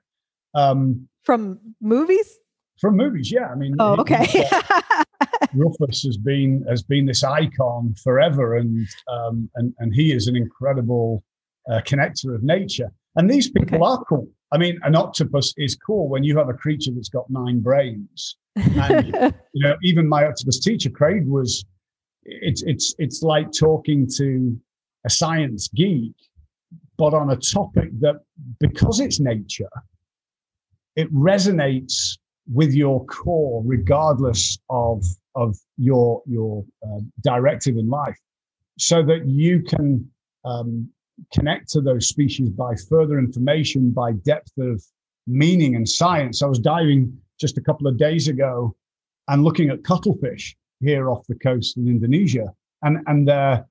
Um, 0.55 1.09
from 1.23 1.59
movies? 1.81 2.39
From 2.81 2.97
movies, 2.97 3.33
yeah. 3.33 3.47
I 3.47 3.55
mean, 3.55 3.77
oh, 3.79 3.97
okay. 4.01 4.27
Brutus 5.55 6.03
has 6.03 6.17
been 6.17 6.65
has 6.69 6.83
been 6.83 7.07
this 7.07 7.25
icon 7.25 7.95
forever, 8.03 8.57
and 8.57 8.87
um, 9.09 9.49
and 9.57 9.73
and 9.79 9.95
he 9.95 10.13
is 10.13 10.27
an 10.29 10.37
incredible 10.37 11.25
uh, 11.71 11.81
connector 11.87 12.35
of 12.35 12.43
nature. 12.43 12.93
And 13.17 13.31
these 13.31 13.51
people 13.51 13.77
okay. 13.77 13.85
are 13.85 14.05
cool. 14.05 14.29
I 14.53 14.59
mean, 14.59 14.79
an 14.83 14.95
octopus 14.95 15.55
is 15.57 15.75
cool 15.75 16.09
when 16.09 16.23
you 16.23 16.37
have 16.37 16.49
a 16.49 16.55
creature 16.55 16.91
that's 16.95 17.09
got 17.09 17.29
nine 17.31 17.61
brains. 17.61 18.37
And 18.57 19.07
you 19.53 19.67
know, 19.67 19.77
even 19.83 20.09
my 20.09 20.27
octopus 20.27 20.61
teacher, 20.61 20.91
Craig, 20.91 21.27
was 21.27 21.65
it's 22.27 22.63
it's 22.63 22.95
it's 22.99 23.23
like 23.23 23.49
talking 23.53 24.09
to 24.17 24.59
a 25.05 25.11
science 25.11 25.69
geek, 25.69 26.15
but 26.99 27.15
on 27.15 27.31
a 27.31 27.37
topic 27.37 27.89
that 28.01 28.17
because 28.59 29.01
it's 29.01 29.21
nature, 29.21 29.71
it 30.97 31.13
resonates 31.15 32.19
with 32.53 32.73
your 32.73 33.05
core, 33.07 33.63
regardless 33.65 34.59
of 34.71 35.05
of 35.35 35.57
your 35.77 36.23
your 36.27 36.65
uh, 36.85 37.01
directive 37.23 37.77
in 37.77 37.89
life, 37.89 38.19
so 38.79 39.03
that 39.05 39.27
you 39.27 39.63
can 39.63 40.09
um, 40.45 40.89
connect 41.33 41.69
to 41.71 41.81
those 41.81 42.09
species 42.09 42.51
by 42.51 42.75
further 42.89 43.19
information, 43.19 43.91
by 43.91 44.13
depth 44.13 44.53
of 44.59 44.83
meaning 45.27 45.77
and 45.77 45.89
science. 45.89 46.43
I 46.43 46.47
was 46.47 46.59
diving 46.59 47.17
just 47.39 47.59
a 47.59 47.61
couple 47.61 47.87
of 47.87 47.99
days 47.99 48.29
ago 48.29 48.75
and 49.29 49.45
looking 49.45 49.71
at 49.71 49.85
cuttlefish 49.85 50.57
here 50.81 51.11
off 51.11 51.27
the 51.29 51.35
coast 51.37 51.77
in 51.77 51.87
Indonesia, 51.87 52.53
and 52.83 52.99
and 53.07 53.29
their 53.29 53.67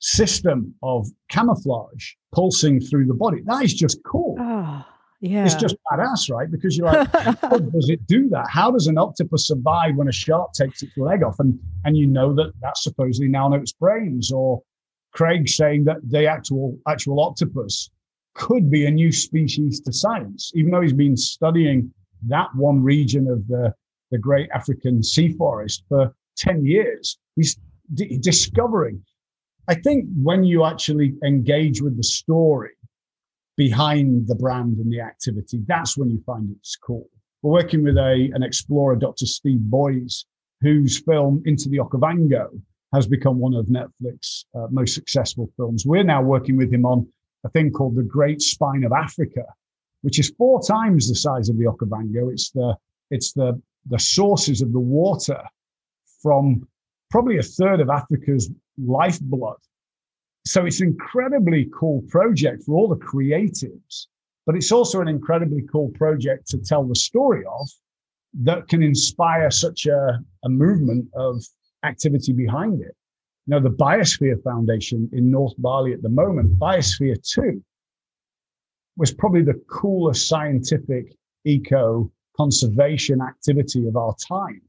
system 0.00 0.74
of 0.82 1.08
camouflage 1.28 2.12
pulsing 2.32 2.80
through 2.80 3.06
the 3.06 3.14
body. 3.14 3.42
That 3.44 3.64
is 3.64 3.74
just 3.74 3.98
cool. 4.04 4.36
Oh 4.38 4.84
yeah. 5.20 5.44
It's 5.44 5.54
just 5.54 5.76
badass, 5.90 6.30
right? 6.30 6.50
Because 6.50 6.76
you're 6.76 6.86
like, 6.86 7.08
how 7.40 7.58
does 7.58 7.90
it 7.90 8.06
do 8.06 8.28
that? 8.28 8.46
How 8.48 8.70
does 8.70 8.86
an 8.86 8.98
octopus 8.98 9.48
survive 9.48 9.96
when 9.96 10.08
a 10.08 10.12
shark 10.12 10.52
takes 10.52 10.82
its 10.82 10.96
leg 10.96 11.22
off? 11.22 11.40
And 11.40 11.58
and 11.84 11.96
you 11.96 12.06
know 12.06 12.34
that 12.34 12.52
that's 12.60 12.84
supposedly 12.84 13.28
now 13.28 13.52
its 13.54 13.72
brains. 13.72 14.30
Or 14.30 14.62
Craig 15.12 15.48
saying 15.48 15.84
that 15.84 15.96
the 16.08 16.26
actual 16.26 16.78
actual 16.86 17.20
octopus 17.20 17.90
could 18.34 18.70
be 18.70 18.86
a 18.86 18.90
new 18.90 19.10
species 19.10 19.80
to 19.80 19.92
science, 19.92 20.52
even 20.54 20.70
though 20.70 20.82
he's 20.82 20.92
been 20.92 21.16
studying 21.16 21.92
that 22.28 22.48
one 22.54 22.82
region 22.82 23.28
of 23.28 23.46
the 23.48 23.74
the 24.10 24.18
great 24.18 24.48
African 24.54 25.02
sea 25.02 25.32
forest 25.32 25.82
for 25.88 26.14
ten 26.38 26.64
years. 26.64 27.18
He's 27.36 27.58
d- 27.94 28.18
discovering. 28.18 29.02
I 29.68 29.74
think 29.74 30.06
when 30.22 30.44
you 30.44 30.64
actually 30.64 31.14
engage 31.24 31.82
with 31.82 31.96
the 31.96 32.02
story 32.02 32.70
behind 33.56 34.26
the 34.26 34.34
brand 34.34 34.78
and 34.78 34.90
the 34.90 35.00
activity, 35.00 35.60
that's 35.66 35.98
when 35.98 36.10
you 36.10 36.22
find 36.24 36.48
it's 36.58 36.76
cool. 36.76 37.08
We're 37.42 37.52
working 37.52 37.84
with 37.84 37.96
a, 37.96 38.30
an 38.34 38.42
explorer, 38.42 38.96
Dr. 38.96 39.26
Steve 39.26 39.60
Boyes, 39.60 40.24
whose 40.60 40.98
film 40.98 41.42
Into 41.44 41.68
the 41.68 41.78
Okavango 41.78 42.48
has 42.92 43.06
become 43.06 43.38
one 43.38 43.54
of 43.54 43.66
Netflix's 43.66 44.46
uh, 44.54 44.66
most 44.70 44.94
successful 44.94 45.50
films. 45.56 45.84
We're 45.86 46.02
now 46.02 46.22
working 46.22 46.56
with 46.56 46.72
him 46.72 46.84
on 46.86 47.06
a 47.44 47.50
thing 47.50 47.70
called 47.70 47.96
The 47.96 48.02
Great 48.02 48.40
Spine 48.40 48.84
of 48.84 48.92
Africa, 48.92 49.44
which 50.02 50.18
is 50.18 50.32
four 50.38 50.62
times 50.62 51.08
the 51.08 51.14
size 51.14 51.48
of 51.48 51.58
the 51.58 51.64
Okavango. 51.64 52.32
It's 52.32 52.50
the 52.50 52.76
it's 53.10 53.32
the 53.32 53.60
the 53.88 53.98
sources 53.98 54.62
of 54.62 54.72
the 54.72 54.80
water 54.80 55.40
from 56.22 56.66
probably 57.10 57.38
a 57.38 57.42
third 57.42 57.80
of 57.80 57.88
Africa's 57.88 58.50
lifeblood 58.76 59.56
so 60.48 60.64
it's 60.64 60.80
an 60.80 60.88
incredibly 60.88 61.68
cool 61.78 62.02
project 62.08 62.62
for 62.64 62.74
all 62.74 62.88
the 62.88 62.96
creatives, 62.96 64.06
but 64.46 64.56
it's 64.56 64.72
also 64.72 65.02
an 65.02 65.08
incredibly 65.08 65.60
cool 65.70 65.90
project 65.90 66.48
to 66.48 66.58
tell 66.58 66.84
the 66.84 66.94
story 66.94 67.44
of 67.44 67.68
that 68.44 68.66
can 68.66 68.82
inspire 68.82 69.50
such 69.50 69.84
a, 69.84 70.18
a 70.44 70.48
movement 70.48 71.06
of 71.14 71.44
activity 71.84 72.32
behind 72.32 72.80
it. 72.80 72.96
Know, 73.46 73.60
the 73.60 73.68
Biosphere 73.68 74.42
Foundation 74.42 75.10
in 75.12 75.30
North 75.30 75.52
Bali 75.58 75.92
at 75.92 76.00
the 76.00 76.08
moment, 76.08 76.58
Biosphere 76.58 77.22
2, 77.34 77.62
was 78.96 79.12
probably 79.12 79.42
the 79.42 79.60
coolest 79.70 80.28
scientific 80.28 81.14
eco 81.44 82.10
conservation 82.38 83.20
activity 83.20 83.86
of 83.86 83.96
our 83.98 84.14
time. 84.16 84.62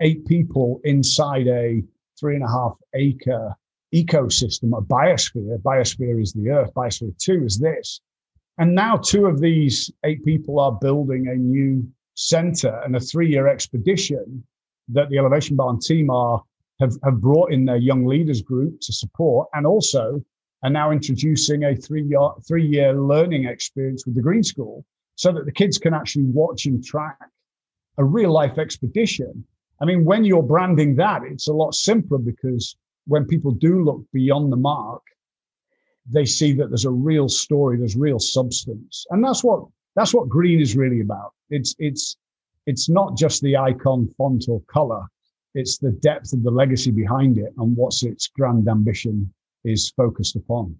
Eight 0.00 0.26
people 0.26 0.80
inside 0.84 1.46
a 1.46 1.82
three 2.18 2.34
and 2.34 2.44
a 2.44 2.48
half 2.48 2.76
acre 2.94 3.54
ecosystem, 3.94 4.76
a 4.76 4.82
biosphere. 4.82 5.58
Biosphere 5.58 6.20
is 6.20 6.32
the 6.32 6.50
Earth. 6.50 6.72
Biosphere 6.74 7.16
2 7.18 7.44
is 7.44 7.58
this. 7.58 8.00
And 8.58 8.74
now 8.74 8.96
two 8.96 9.26
of 9.26 9.40
these 9.40 9.90
eight 10.04 10.24
people 10.24 10.58
are 10.58 10.72
building 10.72 11.28
a 11.28 11.36
new 11.36 11.86
center 12.14 12.80
and 12.84 12.96
a 12.96 13.00
three-year 13.00 13.46
expedition 13.46 14.44
that 14.88 15.08
the 15.10 15.18
Elevation 15.18 15.56
Barn 15.56 15.78
team 15.78 16.10
are 16.10 16.42
have, 16.80 16.94
have 17.04 17.20
brought 17.20 17.52
in 17.52 17.64
their 17.64 17.76
young 17.76 18.06
leaders 18.06 18.42
group 18.42 18.80
to 18.80 18.92
support 18.92 19.48
and 19.52 19.66
also 19.66 20.22
are 20.62 20.70
now 20.70 20.90
introducing 20.90 21.64
a 21.64 21.76
three-year 21.76 22.30
three-year 22.46 22.94
learning 22.94 23.44
experience 23.46 24.04
with 24.06 24.16
the 24.16 24.22
Green 24.22 24.42
School 24.42 24.84
so 25.14 25.32
that 25.32 25.44
the 25.44 25.52
kids 25.52 25.78
can 25.78 25.94
actually 25.94 26.24
watch 26.24 26.66
and 26.66 26.84
track 26.84 27.18
a 27.98 28.04
real 28.04 28.32
life 28.32 28.58
expedition. 28.58 29.44
I 29.80 29.84
mean, 29.84 30.04
when 30.04 30.24
you're 30.24 30.42
branding 30.42 30.96
that, 30.96 31.22
it's 31.24 31.48
a 31.48 31.52
lot 31.52 31.74
simpler 31.74 32.18
because 32.18 32.76
when 33.06 33.26
people 33.26 33.52
do 33.52 33.82
look 33.82 34.04
beyond 34.12 34.52
the 34.52 34.56
mark, 34.56 35.02
they 36.10 36.24
see 36.24 36.52
that 36.54 36.68
there's 36.68 36.84
a 36.84 36.90
real 36.90 37.28
story, 37.28 37.78
there's 37.78 37.96
real 37.96 38.18
substance. 38.18 39.04
And 39.10 39.22
that's 39.22 39.44
what 39.44 39.64
that's 39.94 40.14
what 40.14 40.28
green 40.28 40.60
is 40.60 40.76
really 40.76 41.00
about. 41.00 41.32
It's 41.50 41.74
it's 41.78 42.16
it's 42.66 42.88
not 42.88 43.16
just 43.16 43.42
the 43.42 43.56
icon, 43.56 44.08
font, 44.16 44.46
or 44.48 44.60
color. 44.68 45.02
It's 45.54 45.78
the 45.78 45.90
depth 45.90 46.32
of 46.32 46.42
the 46.42 46.50
legacy 46.50 46.90
behind 46.90 47.38
it 47.38 47.52
and 47.56 47.76
what's 47.76 48.02
its 48.02 48.28
grand 48.28 48.68
ambition 48.68 49.32
is 49.64 49.90
focused 49.96 50.36
upon. 50.36 50.76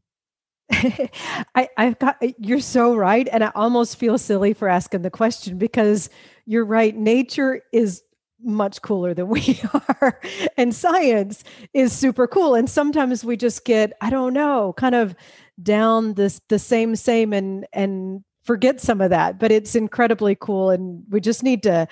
I, 0.70 1.68
I've 1.76 1.98
got 1.98 2.22
you're 2.38 2.60
so 2.60 2.94
right. 2.94 3.26
And 3.32 3.42
I 3.42 3.50
almost 3.54 3.96
feel 3.96 4.18
silly 4.18 4.52
for 4.52 4.68
asking 4.68 5.02
the 5.02 5.10
question 5.10 5.58
because 5.58 6.10
you're 6.46 6.64
right. 6.64 6.94
Nature 6.94 7.62
is 7.72 8.02
much 8.42 8.82
cooler 8.82 9.14
than 9.14 9.28
we 9.28 9.60
are. 9.74 10.20
and 10.56 10.74
science 10.74 11.44
is 11.74 11.92
super 11.92 12.26
cool. 12.26 12.54
And 12.54 12.68
sometimes 12.68 13.24
we 13.24 13.36
just 13.36 13.64
get, 13.64 13.92
I 14.00 14.10
don't 14.10 14.32
know, 14.32 14.74
kind 14.76 14.94
of 14.94 15.14
down 15.62 16.14
this 16.14 16.40
the 16.48 16.58
same 16.58 16.94
same 16.94 17.32
and 17.32 17.66
and 17.72 18.22
forget 18.44 18.80
some 18.80 19.00
of 19.00 19.10
that. 19.10 19.38
But 19.38 19.52
it's 19.52 19.74
incredibly 19.74 20.36
cool. 20.36 20.70
And 20.70 21.04
we 21.10 21.20
just 21.20 21.42
need 21.42 21.62
to 21.64 21.86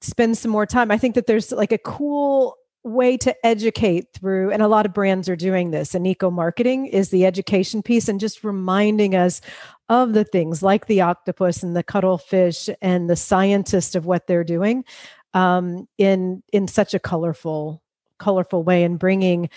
spend 0.00 0.36
some 0.36 0.50
more 0.50 0.66
time. 0.66 0.90
I 0.90 0.98
think 0.98 1.14
that 1.14 1.26
there's 1.26 1.52
like 1.52 1.72
a 1.72 1.78
cool 1.78 2.56
way 2.84 3.16
to 3.16 3.34
educate 3.46 4.08
through 4.12 4.50
and 4.50 4.60
a 4.60 4.66
lot 4.66 4.84
of 4.86 4.92
brands 4.92 5.28
are 5.28 5.36
doing 5.36 5.70
this 5.70 5.94
and 5.94 6.04
eco 6.04 6.32
marketing 6.32 6.86
is 6.86 7.10
the 7.10 7.24
education 7.24 7.80
piece 7.80 8.08
and 8.08 8.18
just 8.18 8.42
reminding 8.42 9.14
us 9.14 9.40
of 9.88 10.14
the 10.14 10.24
things 10.24 10.64
like 10.64 10.86
the 10.86 11.00
octopus 11.00 11.62
and 11.62 11.76
the 11.76 11.84
cuttlefish 11.84 12.68
and 12.80 13.08
the 13.08 13.14
scientist 13.14 13.94
of 13.94 14.04
what 14.04 14.26
they're 14.26 14.42
doing 14.42 14.84
um, 15.34 15.88
in 15.98 16.42
in 16.52 16.68
such 16.68 16.94
a 16.94 16.98
colorful 16.98 17.82
colorful 18.18 18.62
way 18.62 18.84
and 18.84 18.98
bringing 18.98 19.48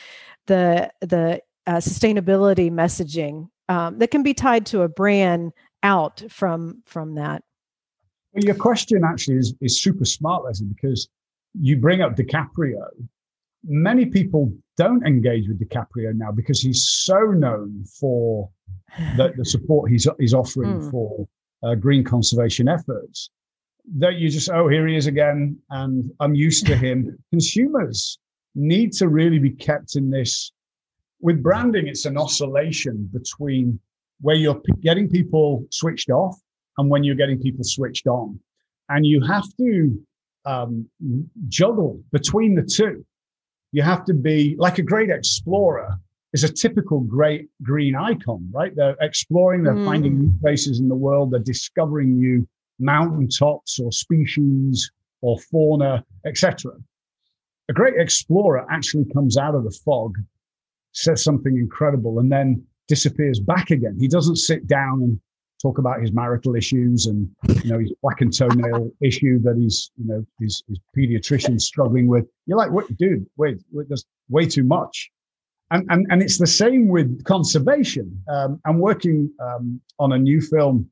the 0.48 0.92
the 1.02 1.42
uh, 1.68 1.78
sustainability 1.78 2.72
messaging 2.72 3.50
um, 3.70 3.98
that 4.00 4.12
can 4.12 4.24
be 4.24 4.34
tied 4.34 4.66
to 4.68 4.82
a 4.82 4.90
brand 4.90 5.54
out 5.84 6.24
from 6.30 6.82
from 6.86 7.16
that. 7.16 7.44
Well, 8.34 8.44
your 8.44 8.56
question 8.56 9.04
actually 9.04 9.38
is 9.38 9.54
is 9.62 9.82
super 9.82 10.06
smart, 10.06 10.44
Leslie, 10.44 10.68
because 10.68 11.08
you 11.54 11.78
bring 11.78 12.02
up 12.02 12.16
DiCaprio. 12.16 12.86
Many 13.64 14.06
people 14.06 14.54
don't 14.78 15.06
engage 15.08 15.48
with 15.48 15.60
DiCaprio 15.60 16.14
now 16.14 16.32
because 16.32 16.62
he's 16.62 16.88
so 16.88 17.18
known 17.18 17.86
for 18.00 18.50
the, 19.18 19.34
the 19.38 19.46
support 19.46 19.90
he's 19.92 20.08
he's 20.20 20.34
offering 20.34 20.82
mm. 20.82 20.92
for 20.92 21.28
uh, 21.64 21.76
green 21.76 22.04
conservation 22.04 22.68
efforts 22.68 23.30
that 23.98 24.16
you 24.16 24.30
just, 24.30 24.50
oh, 24.50 24.68
here 24.68 24.88
he 24.88 24.96
is 24.96 25.08
again, 25.08 25.58
and 25.70 26.12
I'm 26.20 26.36
used 26.36 26.66
to 26.68 26.76
him. 26.76 27.18
Consumers 27.32 28.20
need 28.56 28.94
to 28.94 29.08
really 29.08 29.40
be 29.40 29.52
kept 29.52 29.96
in 29.96 30.10
this. 30.10 30.52
With 31.22 31.42
branding, 31.42 31.88
it's 31.88 32.06
an 32.06 32.18
oscillation 32.18 33.10
between 33.14 33.80
where 34.22 34.36
you're 34.36 34.62
getting 34.82 35.10
people 35.10 35.66
switched 35.72 36.10
off 36.10 36.38
and 36.78 36.90
when 36.90 37.04
you're 37.04 37.16
getting 37.16 37.40
people 37.40 37.64
switched 37.64 38.08
on. 38.08 38.40
And 38.90 39.06
you 39.06 39.22
have 39.24 39.46
to 39.58 40.02
um, 40.46 40.88
juggle 41.48 42.02
between 42.12 42.56
the 42.56 42.64
two. 42.64 43.06
You 43.72 43.82
have 43.82 44.06
to 44.06 44.14
be 44.14 44.56
like 44.58 44.78
a 44.78 44.84
great 44.84 45.10
explorer 45.10 46.00
is 46.36 46.44
a 46.44 46.52
typical 46.52 47.00
great 47.00 47.48
green 47.64 47.96
icon, 47.96 48.50
right? 48.52 48.76
They're 48.76 48.98
exploring, 49.00 49.64
they're 49.64 49.74
mm. 49.74 49.86
finding 49.86 50.20
new 50.20 50.34
places 50.42 50.82
in 50.82 50.90
the 50.90 50.96
world, 50.96 51.32
they're 51.32 51.40
discovering 51.40 52.20
new 52.20 52.46
mountaintops 52.80 53.80
or 53.80 53.92
species 53.92 54.92
or 55.22 55.40
fauna, 55.40 56.04
etc. 56.26 56.72
A 57.70 57.74
great 57.74 57.96
explorer 57.98 58.66
actually 58.70 59.06
comes 59.14 59.38
out 59.38 59.56
of 59.56 59.64
the 59.64 59.78
fog, 59.84 60.16
says 60.92 61.24
something 61.24 61.58
incredible, 61.58 62.20
and 62.20 62.32
then 62.32 62.64
disappears 62.88 63.40
back 63.40 63.72
again. 63.72 63.98
He 64.00 64.08
doesn't 64.08 64.36
sit 64.36 64.68
down 64.68 65.02
and 65.02 65.20
talk 65.62 65.78
about 65.80 66.02
his 66.02 66.12
marital 66.12 66.56
issues 66.56 67.08
and 67.08 67.28
you 67.64 67.72
know 67.72 67.80
his 67.80 67.92
black 68.02 68.22
and 68.22 68.32
toenail 68.32 68.92
issue 69.02 69.40
that 69.40 69.56
he's 69.58 69.90
you 69.98 70.06
know 70.06 70.26
his, 70.40 70.62
his 70.68 70.80
pediatrician 70.96 71.60
struggling 71.60 72.08
with. 72.08 72.26
You're 72.46 72.58
like, 72.58 72.72
what, 72.72 72.96
dude? 72.98 73.26
Wait, 73.38 73.58
wait, 73.72 73.88
there's 73.88 74.06
way 74.30 74.46
too 74.46 74.64
much. 74.64 75.10
And, 75.72 75.86
and, 75.90 76.06
and 76.12 76.22
it's 76.22 76.38
the 76.38 76.48
same 76.48 76.88
with 76.88 77.24
conservation. 77.24 78.22
Um, 78.30 78.62
I'm 78.66 78.78
working 78.78 79.32
um, 79.40 79.82
on 79.98 80.12
a 80.14 80.18
new 80.18 80.40
film 80.40 80.88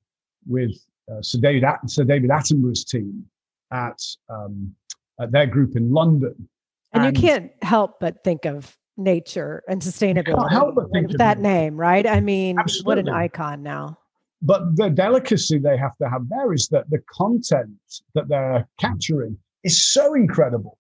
with 0.48 0.72
uh, 1.12 1.22
Sir 1.22 1.40
David 1.40 1.64
At- 1.64 1.90
Sir 1.90 2.04
David 2.04 2.30
Attenborough's 2.30 2.84
team 2.84 3.26
at, 3.72 4.00
um, 4.30 4.74
at 5.20 5.32
their 5.32 5.48
group 5.48 5.76
in 5.76 5.92
London. 5.92 6.50
And, 6.94 7.06
and, 7.06 7.18
you 7.18 7.22
can't 7.22 7.52
help 7.62 8.00
but 8.00 8.24
think 8.24 8.46
of 8.46 8.78
nature 8.98 9.64
and 9.68 9.82
sustainability 9.82 10.52
help 10.52 10.76
but 10.76 10.92
think 10.92 11.08
with 11.08 11.18
that 11.18 11.40
name, 11.40 11.76
right? 11.76 12.06
I 12.06 12.20
mean, 12.20 12.60
Absolutely. 12.60 12.88
what 12.88 12.98
an 13.00 13.10
icon 13.10 13.64
now. 13.64 13.98
But 14.42 14.76
the 14.76 14.90
delicacy 14.90 15.58
they 15.58 15.78
have 15.78 15.98
to 15.98 16.10
have 16.10 16.28
there 16.30 16.54
is 16.54 16.68
that 16.68 16.90
the 16.90 17.00
content 17.10 17.72
that 18.14 18.28
they're 18.28 18.68
capturing 18.80 19.38
is 19.64 19.84
so 19.92 20.14
incredible. 20.14 20.78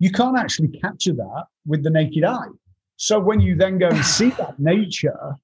You 0.00 0.10
can't 0.10 0.36
actually 0.36 0.68
capture 0.68 1.14
that 1.14 1.44
with 1.64 1.82
the 1.84 1.90
naked 1.90 2.24
eye. 2.24 2.48
So 2.96 3.18
when 3.20 3.40
you 3.40 3.54
then 3.54 3.78
go 3.78 3.88
and 3.88 4.04
see 4.04 4.30
that 4.38 4.58
nature 4.58 5.36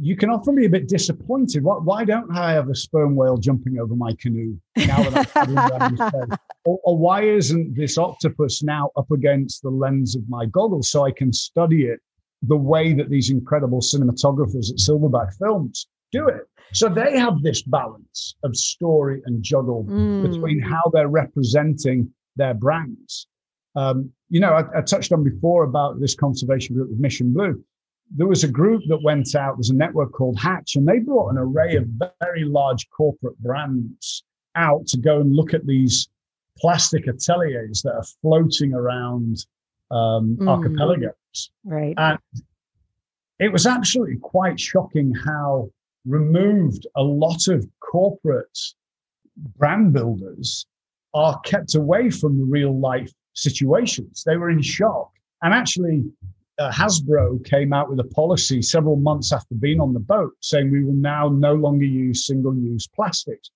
you 0.00 0.16
can 0.16 0.30
often 0.30 0.54
be 0.54 0.64
a 0.64 0.70
bit 0.70 0.88
disappointed. 0.88 1.64
Why, 1.64 1.76
why 1.76 2.04
don't 2.04 2.34
I 2.36 2.52
have 2.52 2.68
a 2.68 2.74
sperm 2.74 3.16
whale 3.16 3.36
jumping 3.36 3.78
over 3.78 3.96
my 3.96 4.14
canoe 4.20 4.56
now 4.76 5.10
that 5.10 5.28
I'm 5.34 6.38
or, 6.64 6.78
or 6.84 6.96
why 6.96 7.22
isn't 7.22 7.74
this 7.74 7.98
octopus 7.98 8.62
now 8.62 8.90
up 8.96 9.10
against 9.10 9.62
the 9.62 9.70
lens 9.70 10.14
of 10.14 10.22
my 10.28 10.46
goggles 10.46 10.90
so 10.90 11.04
I 11.04 11.10
can 11.10 11.32
study 11.32 11.86
it 11.86 12.00
the 12.42 12.56
way 12.56 12.92
that 12.92 13.10
these 13.10 13.30
incredible 13.30 13.80
cinematographers 13.80 14.70
at 14.70 14.78
Silverback 14.78 15.36
Films 15.36 15.88
do 16.12 16.28
it? 16.28 16.42
So 16.74 16.88
they 16.88 17.18
have 17.18 17.42
this 17.42 17.62
balance 17.62 18.36
of 18.44 18.56
story 18.56 19.22
and 19.24 19.42
juggle 19.42 19.84
mm. 19.84 20.30
between 20.30 20.60
how 20.60 20.82
they're 20.92 21.08
representing 21.08 22.10
their 22.36 22.54
brands. 22.54 23.26
Um, 23.74 24.12
you 24.28 24.38
know, 24.38 24.52
I, 24.52 24.78
I 24.78 24.82
touched 24.82 25.12
on 25.12 25.24
before 25.24 25.64
about 25.64 26.00
this 26.00 26.14
conservation 26.14 26.76
group 26.76 26.90
with 26.90 26.98
Mission 26.98 27.32
Blue 27.32 27.64
there 28.10 28.26
was 28.26 28.44
a 28.44 28.48
group 28.48 28.82
that 28.88 29.02
went 29.02 29.34
out, 29.34 29.56
there's 29.56 29.70
a 29.70 29.74
network 29.74 30.12
called 30.12 30.38
Hatch, 30.38 30.76
and 30.76 30.86
they 30.86 30.98
brought 30.98 31.30
an 31.30 31.38
array 31.38 31.76
of 31.76 31.86
very 32.20 32.44
large 32.44 32.88
corporate 32.90 33.38
brands 33.38 34.24
out 34.54 34.86
to 34.88 34.98
go 34.98 35.20
and 35.20 35.34
look 35.34 35.54
at 35.54 35.66
these 35.66 36.08
plastic 36.58 37.06
ateliers 37.06 37.82
that 37.82 37.94
are 37.94 38.04
floating 38.22 38.74
around 38.74 39.46
um, 39.90 40.36
mm. 40.40 40.48
archipelagos. 40.48 41.50
Right. 41.64 41.94
And 41.96 42.18
it 43.38 43.52
was 43.52 43.66
absolutely 43.66 44.16
quite 44.16 44.58
shocking 44.58 45.12
how 45.14 45.70
removed 46.06 46.86
a 46.96 47.02
lot 47.02 47.46
of 47.48 47.66
corporate 47.80 48.58
brand 49.56 49.92
builders 49.92 50.66
are 51.14 51.38
kept 51.40 51.74
away 51.74 52.10
from 52.10 52.38
the 52.38 52.44
real 52.44 52.78
life 52.78 53.12
situations. 53.34 54.24
They 54.26 54.36
were 54.36 54.50
in 54.50 54.62
shock. 54.62 55.12
And 55.42 55.54
actually, 55.54 56.04
uh, 56.58 56.72
Hasbro 56.72 57.44
came 57.44 57.72
out 57.72 57.88
with 57.88 58.00
a 58.00 58.04
policy 58.04 58.62
several 58.62 58.96
months 58.96 59.32
after 59.32 59.54
being 59.54 59.80
on 59.80 59.92
the 59.92 60.00
boat 60.00 60.32
saying 60.40 60.70
we 60.70 60.84
will 60.84 60.92
now 60.92 61.28
no 61.28 61.54
longer 61.54 61.84
use 61.84 62.26
single 62.26 62.56
use 62.56 62.86
plastics. 62.86 63.50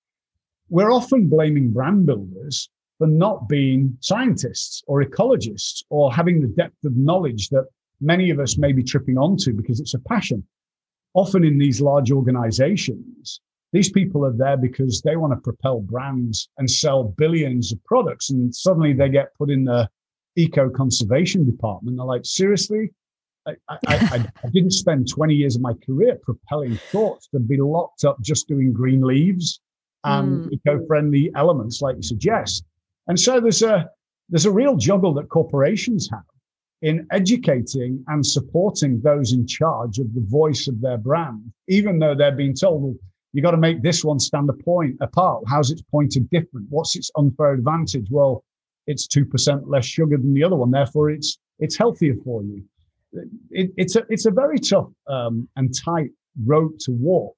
We're 0.68 0.92
often 0.92 1.28
blaming 1.28 1.72
brand 1.72 2.06
builders 2.06 2.70
for 2.98 3.06
not 3.06 3.48
being 3.48 3.96
scientists 4.00 4.82
or 4.86 5.04
ecologists 5.04 5.82
or 5.90 6.12
having 6.12 6.40
the 6.40 6.48
depth 6.48 6.84
of 6.84 6.96
knowledge 6.96 7.48
that 7.48 7.66
many 8.00 8.30
of 8.30 8.38
us 8.38 8.56
may 8.56 8.72
be 8.72 8.82
tripping 8.82 9.18
onto 9.18 9.52
because 9.52 9.80
it's 9.80 9.94
a 9.94 9.98
passion. 9.98 10.46
Often 11.14 11.44
in 11.44 11.58
these 11.58 11.80
large 11.80 12.12
organizations, 12.12 13.40
these 13.72 13.90
people 13.90 14.24
are 14.24 14.32
there 14.32 14.56
because 14.56 15.02
they 15.02 15.16
want 15.16 15.32
to 15.32 15.40
propel 15.40 15.80
brands 15.80 16.48
and 16.58 16.70
sell 16.70 17.04
billions 17.04 17.72
of 17.72 17.82
products. 17.84 18.30
And 18.30 18.54
suddenly 18.54 18.92
they 18.92 19.08
get 19.08 19.34
put 19.34 19.50
in 19.50 19.64
the 19.64 19.88
eco 20.36 20.70
conservation 20.70 21.44
department. 21.44 21.96
They're 21.96 22.06
like, 22.06 22.24
seriously? 22.24 22.90
I, 23.46 23.52
I, 23.68 23.78
I, 23.88 24.26
I, 24.44 24.48
didn't 24.52 24.72
spend 24.72 25.08
20 25.08 25.34
years 25.34 25.56
of 25.56 25.62
my 25.62 25.72
career 25.84 26.18
propelling 26.22 26.76
thoughts 26.76 27.28
to 27.28 27.40
be 27.40 27.56
locked 27.58 28.04
up 28.04 28.20
just 28.20 28.48
doing 28.48 28.72
green 28.72 29.02
leaves 29.02 29.60
and 30.04 30.46
mm. 30.46 30.52
eco-friendly 30.52 31.32
elements 31.36 31.80
like 31.82 31.96
you 31.96 32.02
suggest. 32.02 32.64
And 33.08 33.18
so 33.18 33.40
there's 33.40 33.62
a 33.62 33.90
there's 34.28 34.46
a 34.46 34.50
real 34.50 34.76
juggle 34.76 35.12
that 35.14 35.28
corporations 35.28 36.08
have 36.10 36.22
in 36.80 37.06
educating 37.12 38.02
and 38.08 38.24
supporting 38.24 39.00
those 39.02 39.32
in 39.32 39.46
charge 39.46 39.98
of 39.98 40.12
the 40.14 40.20
voice 40.22 40.66
of 40.68 40.80
their 40.80 40.98
brand, 40.98 41.52
even 41.68 41.98
though 41.98 42.14
they're 42.14 42.32
being 42.32 42.54
told, 42.54 42.82
well, 42.82 42.94
you 43.32 43.42
got 43.42 43.52
to 43.52 43.56
make 43.56 43.82
this 43.82 44.04
one 44.04 44.18
stand 44.18 44.50
a 44.50 44.52
point 44.52 44.96
apart. 45.00 45.44
How's 45.46 45.70
its 45.70 45.82
pointed 45.82 46.28
different? 46.30 46.66
What's 46.70 46.96
its 46.96 47.10
unfair 47.16 47.52
advantage? 47.52 48.08
Well, 48.10 48.44
it's 48.86 49.06
2% 49.06 49.62
less 49.66 49.84
sugar 49.84 50.16
than 50.16 50.34
the 50.34 50.44
other 50.44 50.56
one. 50.56 50.70
Therefore, 50.70 51.10
it's, 51.10 51.38
it's 51.58 51.76
healthier 51.76 52.14
for 52.24 52.42
you. 52.42 52.64
It, 53.50 53.70
it's, 53.76 53.96
a, 53.96 54.04
it's 54.08 54.26
a 54.26 54.30
very 54.30 54.58
tough 54.58 54.90
um, 55.06 55.48
and 55.56 55.72
tight 55.84 56.10
road 56.44 56.78
to 56.80 56.92
walk 56.92 57.36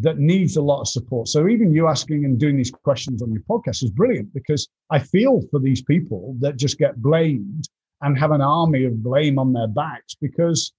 that 0.00 0.18
needs 0.18 0.56
a 0.56 0.62
lot 0.62 0.80
of 0.80 0.88
support. 0.88 1.28
So 1.28 1.48
even 1.48 1.72
you 1.72 1.88
asking 1.88 2.24
and 2.24 2.38
doing 2.38 2.56
these 2.56 2.70
questions 2.70 3.22
on 3.22 3.32
your 3.32 3.42
podcast 3.42 3.82
is 3.82 3.90
brilliant 3.90 4.32
because 4.32 4.68
I 4.90 4.98
feel 4.98 5.40
for 5.50 5.58
these 5.58 5.82
people 5.82 6.36
that 6.40 6.56
just 6.56 6.78
get 6.78 7.00
blamed 7.02 7.68
and 8.02 8.18
have 8.18 8.30
an 8.30 8.40
army 8.40 8.84
of 8.84 9.02
blame 9.02 9.38
on 9.38 9.52
their 9.52 9.66
backs 9.66 10.14
because 10.20 10.72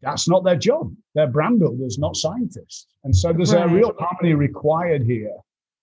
that's 0.00 0.28
not 0.28 0.44
their 0.44 0.56
job. 0.56 0.94
They're 1.14 1.26
brand 1.26 1.60
builders, 1.60 1.98
not 1.98 2.16
scientists. 2.16 2.86
And 3.04 3.14
so 3.14 3.32
there's 3.32 3.54
right. 3.54 3.70
a 3.70 3.74
real 3.74 3.94
harmony 3.98 4.34
required 4.34 5.02
here 5.02 5.36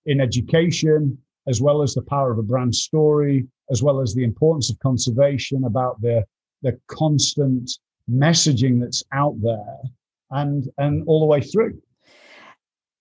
in 0.05 0.19
education, 0.19 1.17
as 1.49 1.61
well 1.61 1.81
as 1.81 1.93
the 1.93 2.01
power 2.03 2.31
of 2.31 2.37
a 2.37 2.43
brand 2.43 2.73
story, 2.73 3.45
as 3.71 3.83
well 3.83 3.99
as 3.99 4.13
the 4.13 4.23
importance 4.23 4.69
of 4.69 4.79
conservation 4.79 5.65
about 5.65 5.99
the, 6.01 6.23
the 6.61 6.79
constant 6.87 7.71
messaging 8.09 8.79
that's 8.79 9.03
out 9.13 9.35
there 9.41 9.77
and 10.31 10.69
and 10.77 11.03
all 11.07 11.19
the 11.19 11.25
way 11.25 11.41
through. 11.41 11.81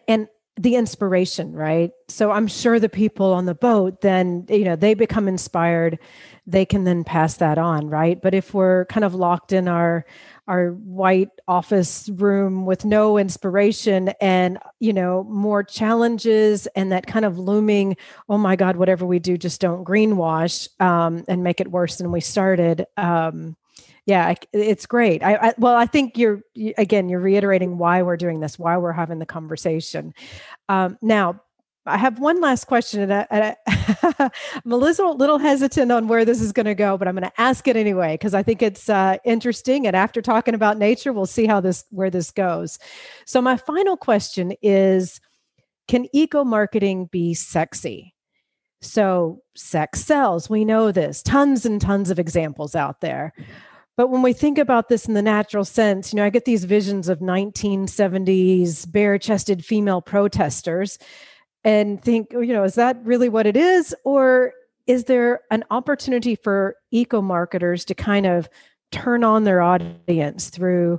And 0.07 0.29
the 0.59 0.75
inspiration, 0.75 1.53
right? 1.53 1.93
So 2.09 2.33
I'm 2.33 2.49
sure 2.49 2.81
the 2.81 2.89
people 2.89 3.33
on 3.33 3.47
the 3.47 3.55
boat 3.55 4.01
then, 4.01 4.45
you 4.49 4.65
know, 4.65 4.75
they 4.75 4.95
become 4.95 5.29
inspired. 5.29 5.99
They 6.47 6.65
can 6.65 6.85
then 6.85 7.05
pass 7.05 7.37
that 7.37 7.59
on, 7.59 7.89
right? 7.89 8.21
But 8.21 8.35
if 8.35 8.55
we're 8.55 8.87
kind 8.87 9.05
of 9.05 9.15
locked 9.15 9.53
in 9.53 9.69
our 9.69 10.05
our 10.49 10.71
white 10.71 11.29
office 11.47 12.09
room 12.15 12.67
with 12.67 12.85
no 12.85 13.19
inspiration 13.19 14.09
and 14.21 14.59
you 14.81 14.93
know 14.93 15.25
more 15.25 15.63
challenges 15.63 16.67
and 16.69 16.91
that 16.91 17.07
kind 17.07 17.25
of 17.25 17.39
looming 17.39 17.97
oh 18.29 18.39
my 18.39 18.57
god 18.57 18.77
whatever 18.77 19.07
we 19.07 19.19
do 19.19 19.39
just 19.39 19.61
don't 19.61 19.85
greenwash 19.85 20.69
um, 20.81 21.25
and 21.29 21.45
make 21.45 21.61
it 21.61 21.71
worse 21.71 21.97
than 21.99 22.11
we 22.11 22.21
started. 22.21 22.87
Um, 22.97 23.57
yeah 24.07 24.35
it's 24.55 24.87
great. 24.87 25.23
I, 25.23 25.35
I, 25.37 25.55
well 25.59 25.77
i 25.77 25.85
think 25.85 26.17
you're 26.17 26.41
again 26.79 27.09
you're 27.11 27.21
reiterating 27.21 27.77
why 27.77 28.03
we're 28.03 28.17
doing 28.17 28.41
this 28.41 28.59
why 28.59 28.77
we're 28.79 28.93
having 28.93 29.19
the 29.19 29.27
conversation. 29.27 30.15
Um, 30.69 30.99
now 31.03 31.41
I 31.89 31.97
have 31.97 32.19
one 32.19 32.41
last 32.41 32.67
question, 32.67 33.11
and, 33.11 33.13
I, 33.13 33.57
am 33.67 34.31
a 34.73 34.77
little, 34.77 35.17
little 35.17 35.39
hesitant 35.39 35.91
on 35.91 36.09
where 36.09 36.25
this 36.25 36.41
is 36.41 36.53
going 36.53 36.67
to 36.67 36.75
go, 36.75 36.97
but 36.99 37.09
I'm 37.09 37.15
going 37.15 37.31
to 37.31 37.41
ask 37.41 37.67
it 37.67 37.77
anyway 37.77 38.15
because 38.15 38.35
I 38.35 38.43
think 38.43 38.63
it's 38.63 38.89
uh, 38.89 39.17
interesting. 39.25 39.87
And 39.87 39.97
after 39.97 40.23
talking 40.23 40.55
about 40.55 40.79
nature, 40.79 41.13
we'll 41.13 41.27
see 41.27 41.47
how 41.47 41.61
this 41.61 41.85
where 41.91 42.11
this 42.11 42.31
goes. 42.31 42.79
So 43.27 43.41
my 43.41 43.57
final 43.57 43.97
question 43.97 44.53
is: 44.63 45.21
Can 45.89 46.07
eco 46.13 46.45
marketing 46.45 47.07
be 47.07 47.35
sexy? 47.35 48.15
So 48.81 49.43
sex 49.57 50.05
sells. 50.05 50.49
We 50.49 50.65
know 50.65 50.93
this. 50.93 51.23
Tons 51.23 51.67
and 51.67 51.81
tons 51.81 52.11
of 52.11 52.19
examples 52.19 52.75
out 52.75 53.01
there. 53.01 53.33
But 53.97 54.11
when 54.11 54.23
we 54.23 54.33
think 54.33 54.59
about 54.59 54.89
this 54.89 55.07
in 55.07 55.15
the 55.15 55.23
natural 55.23 55.65
sense, 55.65 56.13
you 56.13 56.19
know, 56.19 56.25
I 56.25 56.31
get 56.31 56.45
these 56.45 56.65
visions 56.65 57.09
of 57.09 57.19
1970s 57.19 58.91
bare 58.93 59.19
chested 59.19 59.65
female 59.65 60.01
protesters 60.01 61.01
and 61.65 62.03
think, 62.03 62.29
oh, 62.35 62.41
you 62.41 62.53
know, 62.53 62.65
is 62.65 62.75
that 62.77 62.99
really 63.05 63.29
what 63.29 63.47
it 63.47 63.57
is? 63.57 63.95
Or 64.05 64.53
is 64.87 65.05
there 65.05 65.41
an 65.51 65.65
opportunity 65.71 66.35
for 66.35 66.77
eco 66.91 67.21
marketers 67.21 67.85
to 67.87 67.95
kind 67.95 68.27
of 68.27 68.49
turn 68.91 69.25
on 69.25 69.45
their 69.45 69.61
audience 69.61 70.51
through 70.51 70.99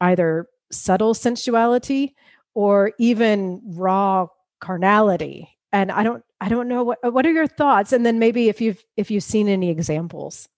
either 0.00 0.46
subtle 0.70 1.14
sensuality 1.14 2.14
or 2.54 2.92
even 2.98 3.60
raw 3.64 4.26
carnality? 4.60 5.48
And 5.72 5.90
I 5.90 6.02
don't, 6.02 6.22
I 6.40 6.48
don't 6.48 6.68
know 6.68 6.82
what, 6.82 6.98
what 7.12 7.24
are 7.24 7.32
your 7.32 7.46
thoughts? 7.46 7.92
And 7.92 8.04
then 8.04 8.18
maybe 8.18 8.48
if 8.48 8.60
you've, 8.60 8.84
if 8.96 9.10
you've 9.10 9.24
seen 9.24 9.48
any 9.48 9.70
examples. 9.70 10.48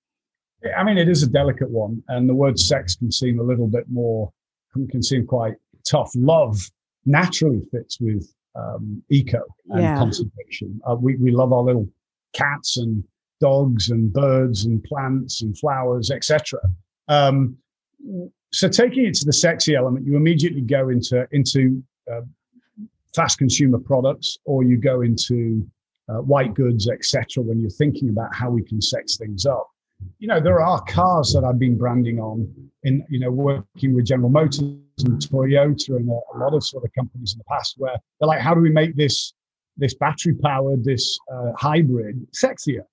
I 0.77 0.83
mean, 0.83 0.97
it 0.99 1.09
is 1.09 1.23
a 1.23 1.29
delicate 1.29 1.71
one, 1.71 2.03
and 2.09 2.27
the 2.29 2.35
word 2.35 2.59
sex 2.59 2.97
can 2.97 3.13
seem 3.13 3.39
a 3.39 3.43
little 3.43 3.69
bit 3.69 3.85
more, 3.91 4.33
can 4.91 5.03
seem 5.03 5.27
quite 5.27 5.55
tough. 5.89 6.11
Love 6.17 6.59
naturally 7.05 7.61
fits 7.71 8.01
with 8.01 8.34
um, 8.57 9.03
eco 9.11 9.43
and 9.71 9.83
yeah. 9.83 9.97
conservation. 9.97 10.81
Uh, 10.89 10.95
we, 10.95 11.17
we 11.17 11.31
love 11.31 11.53
our 11.53 11.63
little 11.63 11.89
cats 12.33 12.77
and 12.77 13.05
dogs 13.41 13.91
and 13.91 14.13
birds 14.13 14.65
and 14.65 14.83
plants 14.85 15.43
and 15.43 15.57
flowers, 15.59 16.11
etc. 16.11 16.61
Um, 17.09 17.57
so 18.53 18.69
taking 18.69 19.07
it 19.07 19.15
to 19.15 19.25
the 19.25 19.33
sexy 19.33 19.75
element, 19.75 20.07
you 20.07 20.17
immediately 20.17 20.61
go 20.61 20.89
into 20.89 21.27
into 21.33 21.83
uh, 22.11 22.21
fast 23.15 23.39
consumer 23.39 23.79
products, 23.79 24.39
or 24.45 24.63
you 24.63 24.77
go 24.77 25.01
into 25.01 25.67
uh, 26.09 26.19
white 26.19 26.55
goods, 26.55 26.89
etc. 26.89 27.43
When 27.43 27.61
you're 27.61 27.71
thinking 27.71 28.11
about 28.11 28.35
how 28.35 28.51
we 28.51 28.63
can 28.63 28.81
sex 28.81 29.17
things 29.17 29.47
up, 29.47 29.69
you 30.19 30.29
know 30.29 30.41
there 30.41 30.61
are 30.61 30.81
cars 30.83 31.33
that 31.33 31.45
I've 31.45 31.59
been 31.59 31.77
branding 31.77 32.21
on 32.21 32.53
in 32.85 33.05
you 33.09 33.19
know 33.19 33.31
working 33.31 33.95
with 33.95 34.07
General 34.07 34.31
Motors 34.31 34.63
and 34.99 35.21
Toyota 35.21 35.97
and 35.97 36.09
a, 36.09 36.21
a, 36.35 36.37
lot 36.39 36.55
of 36.55 36.65
sort 36.65 36.85
of 36.85 36.93
companies 36.93 37.33
in 37.33 37.39
the 37.39 37.45
past 37.45 37.75
where 37.79 37.97
they're 38.19 38.29
like, 38.29 38.41
how 38.41 38.55
do 38.55 38.61
we 38.61 38.71
make 38.71 38.97
this 38.97 39.33
this 39.77 39.95
battery 39.95 40.35
powered, 40.35 40.85
this 40.85 41.19
uh, 41.33 41.53
hybrid 41.57 42.27
sexier? 42.33 42.85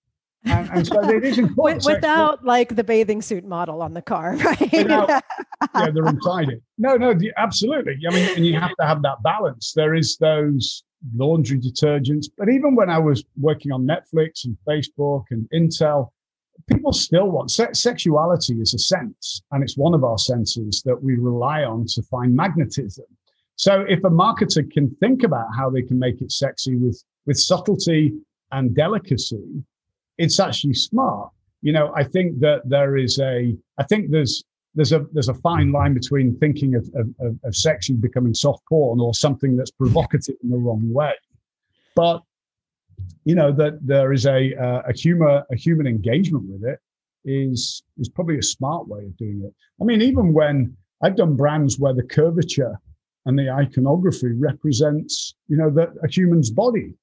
And, 0.46 0.70
and, 0.72 0.88
so 0.88 1.08
it 1.08 1.24
is 1.24 1.38
important. 1.38 1.86
Without 1.86 2.44
like 2.44 2.76
the 2.76 2.84
bathing 2.84 3.22
suit 3.22 3.46
model 3.46 3.82
on 3.82 3.94
the 3.94 4.02
car, 4.02 4.36
right? 4.46 4.72
Without, 4.72 5.10
yeah, 5.76 5.90
they're 5.94 6.08
inside 6.08 6.50
it. 6.50 6.62
No, 6.80 6.96
no, 6.96 7.14
the, 7.14 7.32
absolutely. 7.38 7.98
I 8.10 8.14
mean, 8.14 8.30
and 8.36 8.46
you 8.46 8.60
have 8.60 8.76
to 8.80 8.86
have 8.88 9.04
that 9.04 9.22
balance. 9.24 9.74
There 9.76 9.94
is 9.94 10.18
those 10.18 10.84
laundry 11.16 11.60
detergents, 11.60 12.26
but 12.36 12.50
even 12.50 12.76
when 12.76 12.90
I 12.90 12.98
was 12.98 13.24
working 13.40 13.72
on 13.72 13.86
Netflix 13.86 14.46
and 14.46 14.58
Facebook 14.68 15.26
and 15.30 15.48
Intel, 15.54 16.10
people 16.70 16.94
still 16.94 17.30
want 17.30 17.52
se- 17.52 17.74
sexuality 17.74 18.56
is 18.62 18.74
a 18.74 18.80
sense, 18.80 19.42
and 19.52 19.64
it's 19.64 19.78
one 19.78 19.94
of 19.94 20.04
our 20.04 20.18
senses 20.18 20.82
that 20.86 21.02
we 21.02 21.16
rely 21.16 21.64
on 21.64 21.86
to 21.88 22.02
find 22.04 22.36
magnetism. 22.36 23.06
So 23.56 23.86
if 23.88 24.00
a 24.04 24.10
marketer 24.10 24.70
can 24.72 24.90
think 25.00 25.24
about 25.24 25.48
how 25.56 25.70
they 25.70 25.82
can 25.82 26.00
make 26.00 26.22
it 26.22 26.32
sexy 26.32 26.76
with 26.76 27.04
with 27.26 27.38
subtlety 27.38 28.14
and 28.52 28.76
delicacy, 28.76 29.64
it's 30.18 30.40
actually 30.40 30.74
smart. 30.74 31.30
You 31.62 31.74
know, 31.74 31.94
I 31.96 32.04
think 32.04 32.40
that 32.40 32.62
there 32.66 32.98
is 32.98 33.20
a, 33.20 33.56
I 33.78 33.84
think 33.84 34.10
there's 34.10 34.44
there's 34.74 34.94
a 34.94 35.06
there's 35.12 35.30
a 35.30 35.36
fine 35.36 35.72
line 35.72 35.94
between 35.94 36.36
thinking 36.38 36.76
of, 36.76 36.90
of, 36.96 37.38
of 37.44 37.56
sexy 37.56 37.94
becoming 37.94 38.34
soft 38.34 38.66
porn 38.68 39.00
or 39.00 39.14
something 39.14 39.56
that's 39.56 39.72
provocative 39.72 40.36
in 40.44 40.50
the 40.50 40.58
wrong 40.58 40.92
way. 40.92 41.14
But 41.96 42.24
you 43.26 43.36
know 43.36 43.52
that 43.52 43.86
there 43.86 44.14
is 44.14 44.26
a 44.26 44.56
uh, 44.56 44.82
a 44.88 44.94
humor 44.94 45.44
a 45.52 45.56
human 45.56 45.88
engagement 45.88 46.46
with 46.48 46.64
it 46.64 46.80
is 47.26 47.84
is 47.98 48.10
probably 48.10 48.38
a 48.38 48.44
smart 48.44 48.88
way 48.88 49.04
of 49.04 49.16
doing 49.18 49.42
it. 49.46 49.54
I 49.82 49.86
mean, 49.86 50.02
even 50.02 50.34
when 50.34 50.76
I've 51.04 51.16
done 51.16 51.36
brands 51.36 51.80
where 51.80 51.94
the 51.94 52.04
curvature 52.04 52.80
and 53.26 53.38
the 53.38 53.50
iconography 53.50 54.32
represents, 54.34 55.36
you 55.48 55.58
know, 55.58 55.70
the, 55.70 55.94
a 56.04 56.08
human's 56.08 56.50
body. 56.50 56.94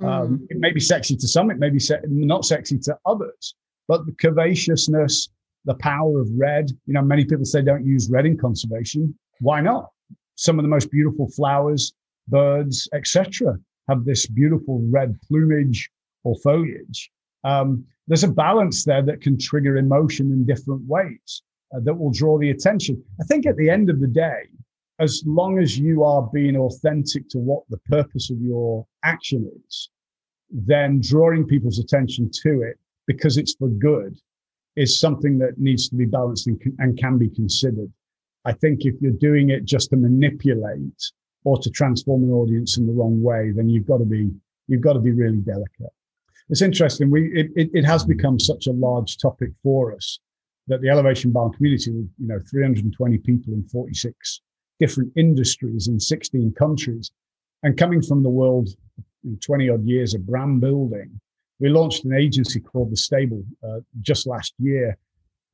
Mm. 0.00 0.08
Um, 0.08 0.46
it 0.50 0.58
may 0.58 0.72
be 0.72 0.80
sexy 0.80 1.16
to 1.16 1.28
some, 1.28 1.50
it 1.50 1.58
may 1.58 1.70
be 1.70 1.78
se- 1.78 2.00
not 2.06 2.44
sexy 2.44 2.78
to 2.80 2.96
others, 3.04 3.54
but 3.88 4.06
the 4.06 4.12
curvaceousness, 4.12 5.28
the 5.66 5.74
power 5.74 6.20
of 6.20 6.28
red. 6.36 6.70
You 6.86 6.94
know, 6.94 7.02
many 7.02 7.24
people 7.24 7.44
say 7.44 7.62
don't 7.62 7.84
use 7.84 8.08
red 8.10 8.24
in 8.24 8.38
conservation. 8.38 9.14
Why 9.40 9.60
not? 9.60 9.90
Some 10.36 10.58
of 10.58 10.62
the 10.62 10.68
most 10.68 10.90
beautiful 10.90 11.28
flowers, 11.30 11.92
birds, 12.28 12.88
etc 12.94 13.58
have 13.88 14.04
this 14.04 14.26
beautiful 14.26 14.80
red 14.90 15.18
plumage 15.22 15.90
or 16.24 16.36
foliage. 16.42 17.10
Um, 17.44 17.84
there's 18.06 18.24
a 18.24 18.28
balance 18.28 18.84
there 18.84 19.02
that 19.02 19.20
can 19.20 19.38
trigger 19.38 19.76
emotion 19.76 20.32
in 20.32 20.44
different 20.44 20.82
ways 20.86 21.42
uh, 21.74 21.80
that 21.80 21.94
will 21.94 22.10
draw 22.10 22.38
the 22.38 22.50
attention. 22.50 23.02
I 23.20 23.24
think 23.24 23.46
at 23.46 23.56
the 23.56 23.70
end 23.70 23.90
of 23.90 24.00
the 24.00 24.06
day, 24.06 24.42
as 24.98 25.22
long 25.26 25.58
as 25.58 25.78
you 25.78 26.04
are 26.04 26.28
being 26.32 26.56
authentic 26.56 27.28
to 27.30 27.38
what 27.38 27.64
the 27.68 27.78
purpose 27.78 28.30
of 28.30 28.40
your 28.40 28.86
action 29.04 29.50
is, 29.68 29.90
then 30.50 31.00
drawing 31.00 31.46
people's 31.46 31.78
attention 31.78 32.30
to 32.42 32.62
it 32.62 32.78
because 33.06 33.36
it's 33.36 33.54
for 33.54 33.68
good 33.68 34.18
is 34.76 35.00
something 35.00 35.38
that 35.38 35.58
needs 35.58 35.88
to 35.88 35.96
be 35.96 36.04
balanced 36.04 36.46
and, 36.46 36.60
and 36.78 36.98
can 36.98 37.18
be 37.18 37.28
considered. 37.28 37.90
I 38.44 38.52
think 38.52 38.84
if 38.84 38.94
you're 39.00 39.12
doing 39.12 39.50
it 39.50 39.64
just 39.64 39.90
to 39.90 39.96
manipulate 39.96 41.02
or 41.46 41.56
to 41.56 41.70
transform 41.70 42.24
an 42.24 42.32
audience 42.32 42.76
in 42.76 42.88
the 42.88 42.92
wrong 42.92 43.22
way, 43.22 43.52
then 43.54 43.68
you've 43.68 43.86
got 43.86 43.98
to 43.98 44.04
be 44.04 44.28
you've 44.66 44.80
got 44.80 44.94
to 44.94 44.98
be 44.98 45.12
really 45.12 45.38
delicate. 45.38 45.92
It's 46.48 46.60
interesting. 46.60 47.08
We 47.08 47.32
it, 47.32 47.50
it, 47.54 47.70
it 47.72 47.84
has 47.84 48.04
become 48.04 48.40
such 48.40 48.66
a 48.66 48.72
large 48.72 49.16
topic 49.18 49.50
for 49.62 49.94
us 49.94 50.18
that 50.66 50.80
the 50.80 50.88
Elevation 50.88 51.30
Barn 51.30 51.52
community, 51.52 51.92
with 51.92 52.10
you 52.18 52.26
know, 52.26 52.40
320 52.50 53.18
people 53.18 53.54
in 53.54 53.62
46 53.68 54.40
different 54.80 55.12
industries 55.16 55.86
in 55.86 56.00
16 56.00 56.52
countries, 56.58 57.12
and 57.62 57.78
coming 57.78 58.02
from 58.02 58.24
the 58.24 58.28
world 58.28 58.68
in 59.24 59.38
20 59.38 59.70
odd 59.70 59.84
years 59.84 60.14
of 60.14 60.26
brand 60.26 60.60
building, 60.60 61.20
we 61.60 61.68
launched 61.68 62.04
an 62.04 62.12
agency 62.12 62.58
called 62.58 62.90
The 62.90 62.96
Stable 62.96 63.44
uh, 63.62 63.78
just 64.00 64.26
last 64.26 64.52
year 64.58 64.98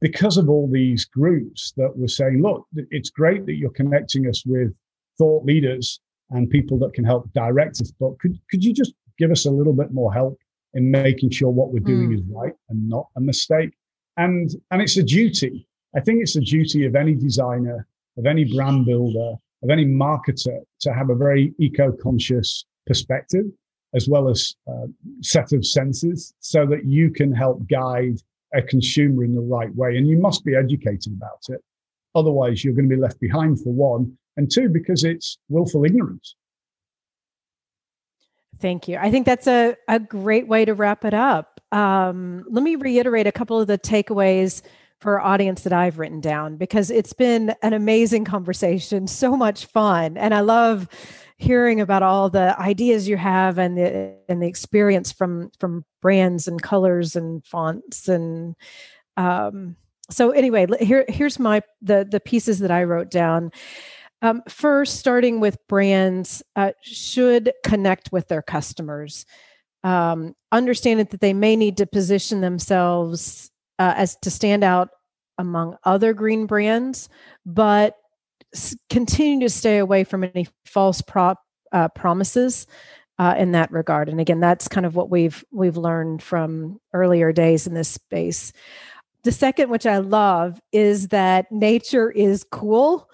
because 0.01 0.39
of 0.39 0.49
all 0.49 0.71
these 0.73 1.05
groups 1.05 1.75
that 1.77 1.95
were 1.95 2.09
saying, 2.09 2.41
look, 2.41 2.67
it's 2.91 3.11
great 3.11 3.45
that 3.45 3.57
you're 3.57 3.71
connecting 3.71 4.27
us 4.27 4.43
with 4.47 4.75
thought 5.19 5.45
leaders 5.45 6.01
and 6.31 6.49
people 6.51 6.79
that 6.79 6.95
can 6.95 7.05
help 7.05 7.31
direct 7.33 7.81
us. 7.81 7.93
But 7.99 8.19
could, 8.19 8.39
could 8.51 8.65
you 8.65 8.73
just 8.73 8.95
give 9.19 9.31
us 9.31 9.47
a 9.47 9.51
little 9.51 9.73
bit 9.73 9.93
more 9.93 10.13
help 10.13 10.39
in 10.75 10.91
making 10.91 11.31
sure 11.31 11.51
what 11.51 11.73
we're 11.73 11.81
doing 11.81 12.11
mm. 12.11 12.15
is 12.15 12.23
right 12.31 12.55
and 12.69 12.89
not 12.89 13.07
a 13.17 13.21
mistake? 13.21 13.73
And, 14.17 14.51
and 14.71 14.83
it's 14.83 14.97
a 14.97 15.03
duty. 15.03 15.67
I 15.95 16.01
think 16.01 16.21
it's 16.23 16.37
a 16.37 16.41
duty 16.41 16.87
of 16.87 16.97
any 16.97 17.15
designer, 17.15 17.87
of 18.17 18.27
any 18.27 18.45
brand 18.45 18.87
builder, 18.87 19.37
of 19.63 19.71
any 19.71 19.85
marketer 19.85 20.61
to 20.81 20.93
have 20.93 21.11
a 21.11 21.15
very 21.15 21.55
eco-conscious 21.59 22.65
perspective 22.87 23.45
as 23.95 24.09
well 24.09 24.29
as 24.29 24.55
a 24.69 24.71
uh, 24.71 24.87
set 25.21 25.53
of 25.53 25.67
senses 25.67 26.35
so 26.41 26.67
that 26.67 26.85
you 26.87 27.11
can 27.11 27.33
help 27.33 27.67
guide 27.69 28.19
a 28.55 28.63
consumer 28.63 29.25
in 29.25 29.35
the 29.35 29.41
right 29.41 29.75
way. 29.75 29.97
And 29.97 30.09
you 30.09 30.19
must 30.19 30.45
be 30.45 30.57
educated 30.57 31.13
about 31.13 31.43
it. 31.49 31.63
Otherwise, 32.15 32.65
you're 32.65 32.75
going 32.75 32.89
to 32.89 32.95
be 32.95 33.01
left 33.01 33.21
behind 33.21 33.61
for 33.61 33.73
one, 33.73 34.17
and 34.37 34.51
two, 34.51 34.69
because 34.69 35.05
it's 35.05 35.39
willful 35.49 35.85
ignorance. 35.85 36.37
Thank 38.61 38.87
you. 38.87 38.97
I 38.97 39.11
think 39.11 39.27
that's 39.27 39.47
a, 39.47 39.77
a 39.89 39.99
great 39.99 40.47
way 40.47 40.65
to 40.65 40.73
wrap 40.73 41.05
it 41.05 41.15
up. 41.15 41.61
Um, 41.73 42.45
let 42.49 42.63
me 42.63 42.77
reiterate 42.77 43.27
a 43.27 43.33
couple 43.33 43.61
of 43.61 43.67
the 43.67 43.79
takeaways 43.79 44.63
for 45.01 45.19
our 45.19 45.33
audience 45.33 45.63
that 45.63 45.73
I've 45.73 45.99
written 45.99 46.21
down 46.21 46.57
because 46.57 46.89
it's 46.89 47.13
been 47.13 47.57
an 47.63 47.73
amazing 47.73 48.25
conversation, 48.25 49.09
so 49.09 49.37
much 49.37 49.67
fun. 49.67 50.17
And 50.17 50.33
I 50.33 50.41
love 50.41 50.89
hearing 51.43 51.81
about 51.81 52.05
all 52.05 52.31
the 52.31 52.59
ideas 52.61 53.09
you 53.09 53.17
have 53.17 53.59
and 53.59 53.77
the 53.77 54.15
and 54.29 54.41
the 54.41 54.47
experience 54.47 55.11
from 55.11 55.51
from 55.59 55.85
brands 56.01 56.47
and 56.47 56.63
colors 56.63 57.17
and 57.17 57.45
fonts 57.45 58.07
and 58.07 58.55
um 59.17 59.75
so 60.09 60.31
anyway 60.31 60.67
here 60.81 61.05
here's 61.09 61.41
my 61.41 61.61
the 61.81 62.07
the 62.09 62.21
pieces 62.21 62.61
that 62.61 62.71
i 62.71 62.85
wrote 62.85 63.11
down 63.11 63.51
um, 64.23 64.43
first 64.49 64.99
starting 64.99 65.41
with 65.41 65.59
brands 65.69 66.43
uh, 66.57 66.73
should 66.83 67.53
connect 67.65 68.11
with 68.13 68.29
their 68.29 68.43
customers 68.43 69.27
um, 69.85 70.35
understanding 70.53 71.07
that 71.11 71.21
they 71.21 71.35
may 71.35 71.57
need 71.57 71.77
to 71.77 71.87
position 71.87 72.41
themselves 72.41 73.51
uh, 73.79 73.95
as 73.97 74.17
to 74.23 74.31
stand 74.31 74.65
out 74.65 74.89
among 75.39 75.77
other 75.85 76.13
green 76.13 76.47
brands 76.47 77.09
but 77.45 77.97
continue 78.91 79.47
to 79.47 79.53
stay 79.53 79.79
away 79.79 80.05
from 80.05 80.25
any 80.25 80.47
false 80.67 81.01
prop 81.01 81.43
uh, 81.73 81.89
promises 81.89 82.67
uh, 83.19 83.35
in 83.39 83.53
that 83.53 83.71
regard. 83.71 84.09
And 84.09 84.21
again, 84.21 84.41
that's 84.41 84.69
kind 84.69 84.87
of 84.87 84.95
what 84.95 85.11
we've 85.11 85.45
we've 85.51 85.77
learned 85.77 86.23
from 86.23 86.81
earlier 86.93 87.33
days 87.33 87.67
in 87.67 87.75
this 87.75 87.89
space. 87.89 88.53
The 89.23 89.33
second, 89.33 89.71
which 89.71 89.87
I 89.87 89.99
love, 89.99 90.61
is 90.73 91.09
that 91.09 91.51
nature 91.53 92.11
is 92.11 92.45
cool. 92.51 93.09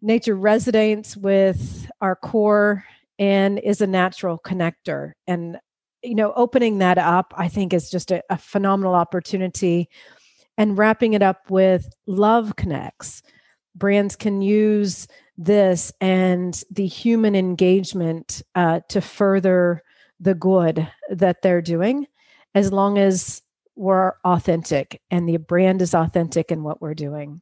Nature 0.00 0.36
resonates 0.36 1.16
with 1.16 1.90
our 2.00 2.16
core 2.16 2.84
and 3.18 3.58
is 3.58 3.80
a 3.80 3.86
natural 3.86 4.38
connector. 4.38 5.12
And 5.26 5.58
you 6.02 6.14
know, 6.14 6.32
opening 6.36 6.78
that 6.78 6.98
up, 6.98 7.34
I 7.36 7.48
think, 7.48 7.72
is 7.72 7.90
just 7.90 8.12
a, 8.12 8.22
a 8.30 8.38
phenomenal 8.38 8.94
opportunity. 8.94 9.88
And 10.56 10.78
wrapping 10.78 11.14
it 11.14 11.22
up 11.22 11.50
with 11.50 11.88
love 12.06 12.56
connects 12.56 13.22
brands 13.78 14.16
can 14.16 14.42
use 14.42 15.06
this 15.36 15.92
and 16.00 16.62
the 16.70 16.86
human 16.86 17.36
engagement 17.36 18.42
uh, 18.54 18.80
to 18.88 19.00
further 19.00 19.82
the 20.20 20.34
good 20.34 20.90
that 21.10 21.42
they're 21.42 21.62
doing 21.62 22.06
as 22.54 22.72
long 22.72 22.98
as 22.98 23.40
we're 23.76 24.12
authentic 24.24 25.00
and 25.10 25.28
the 25.28 25.36
brand 25.36 25.80
is 25.80 25.94
authentic 25.94 26.50
in 26.50 26.64
what 26.64 26.82
we're 26.82 26.94
doing. 26.94 27.40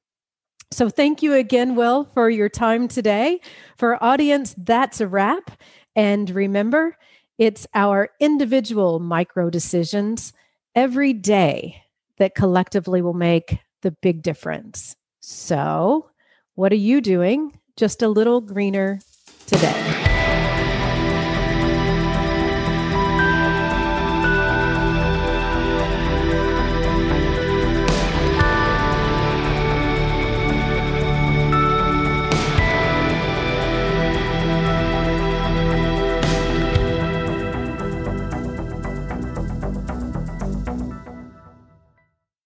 So, 0.72 0.88
thank 0.88 1.22
you 1.22 1.34
again, 1.34 1.76
Will, 1.76 2.08
for 2.12 2.28
your 2.28 2.48
time 2.48 2.88
today. 2.88 3.40
For 3.76 4.02
audience, 4.02 4.54
that's 4.58 5.00
a 5.00 5.06
wrap. 5.06 5.50
And 5.94 6.28
remember, 6.30 6.96
it's 7.38 7.66
our 7.74 8.10
individual 8.20 8.98
micro 8.98 9.48
decisions 9.48 10.32
every 10.74 11.12
day 11.12 11.82
that 12.18 12.34
collectively 12.34 13.00
will 13.00 13.14
make 13.14 13.58
the 13.82 13.90
big 13.90 14.22
difference. 14.22 14.96
So, 15.20 16.10
what 16.54 16.72
are 16.72 16.76
you 16.76 17.00
doing 17.00 17.58
just 17.76 18.02
a 18.02 18.08
little 18.08 18.40
greener 18.40 19.00
today? 19.46 20.05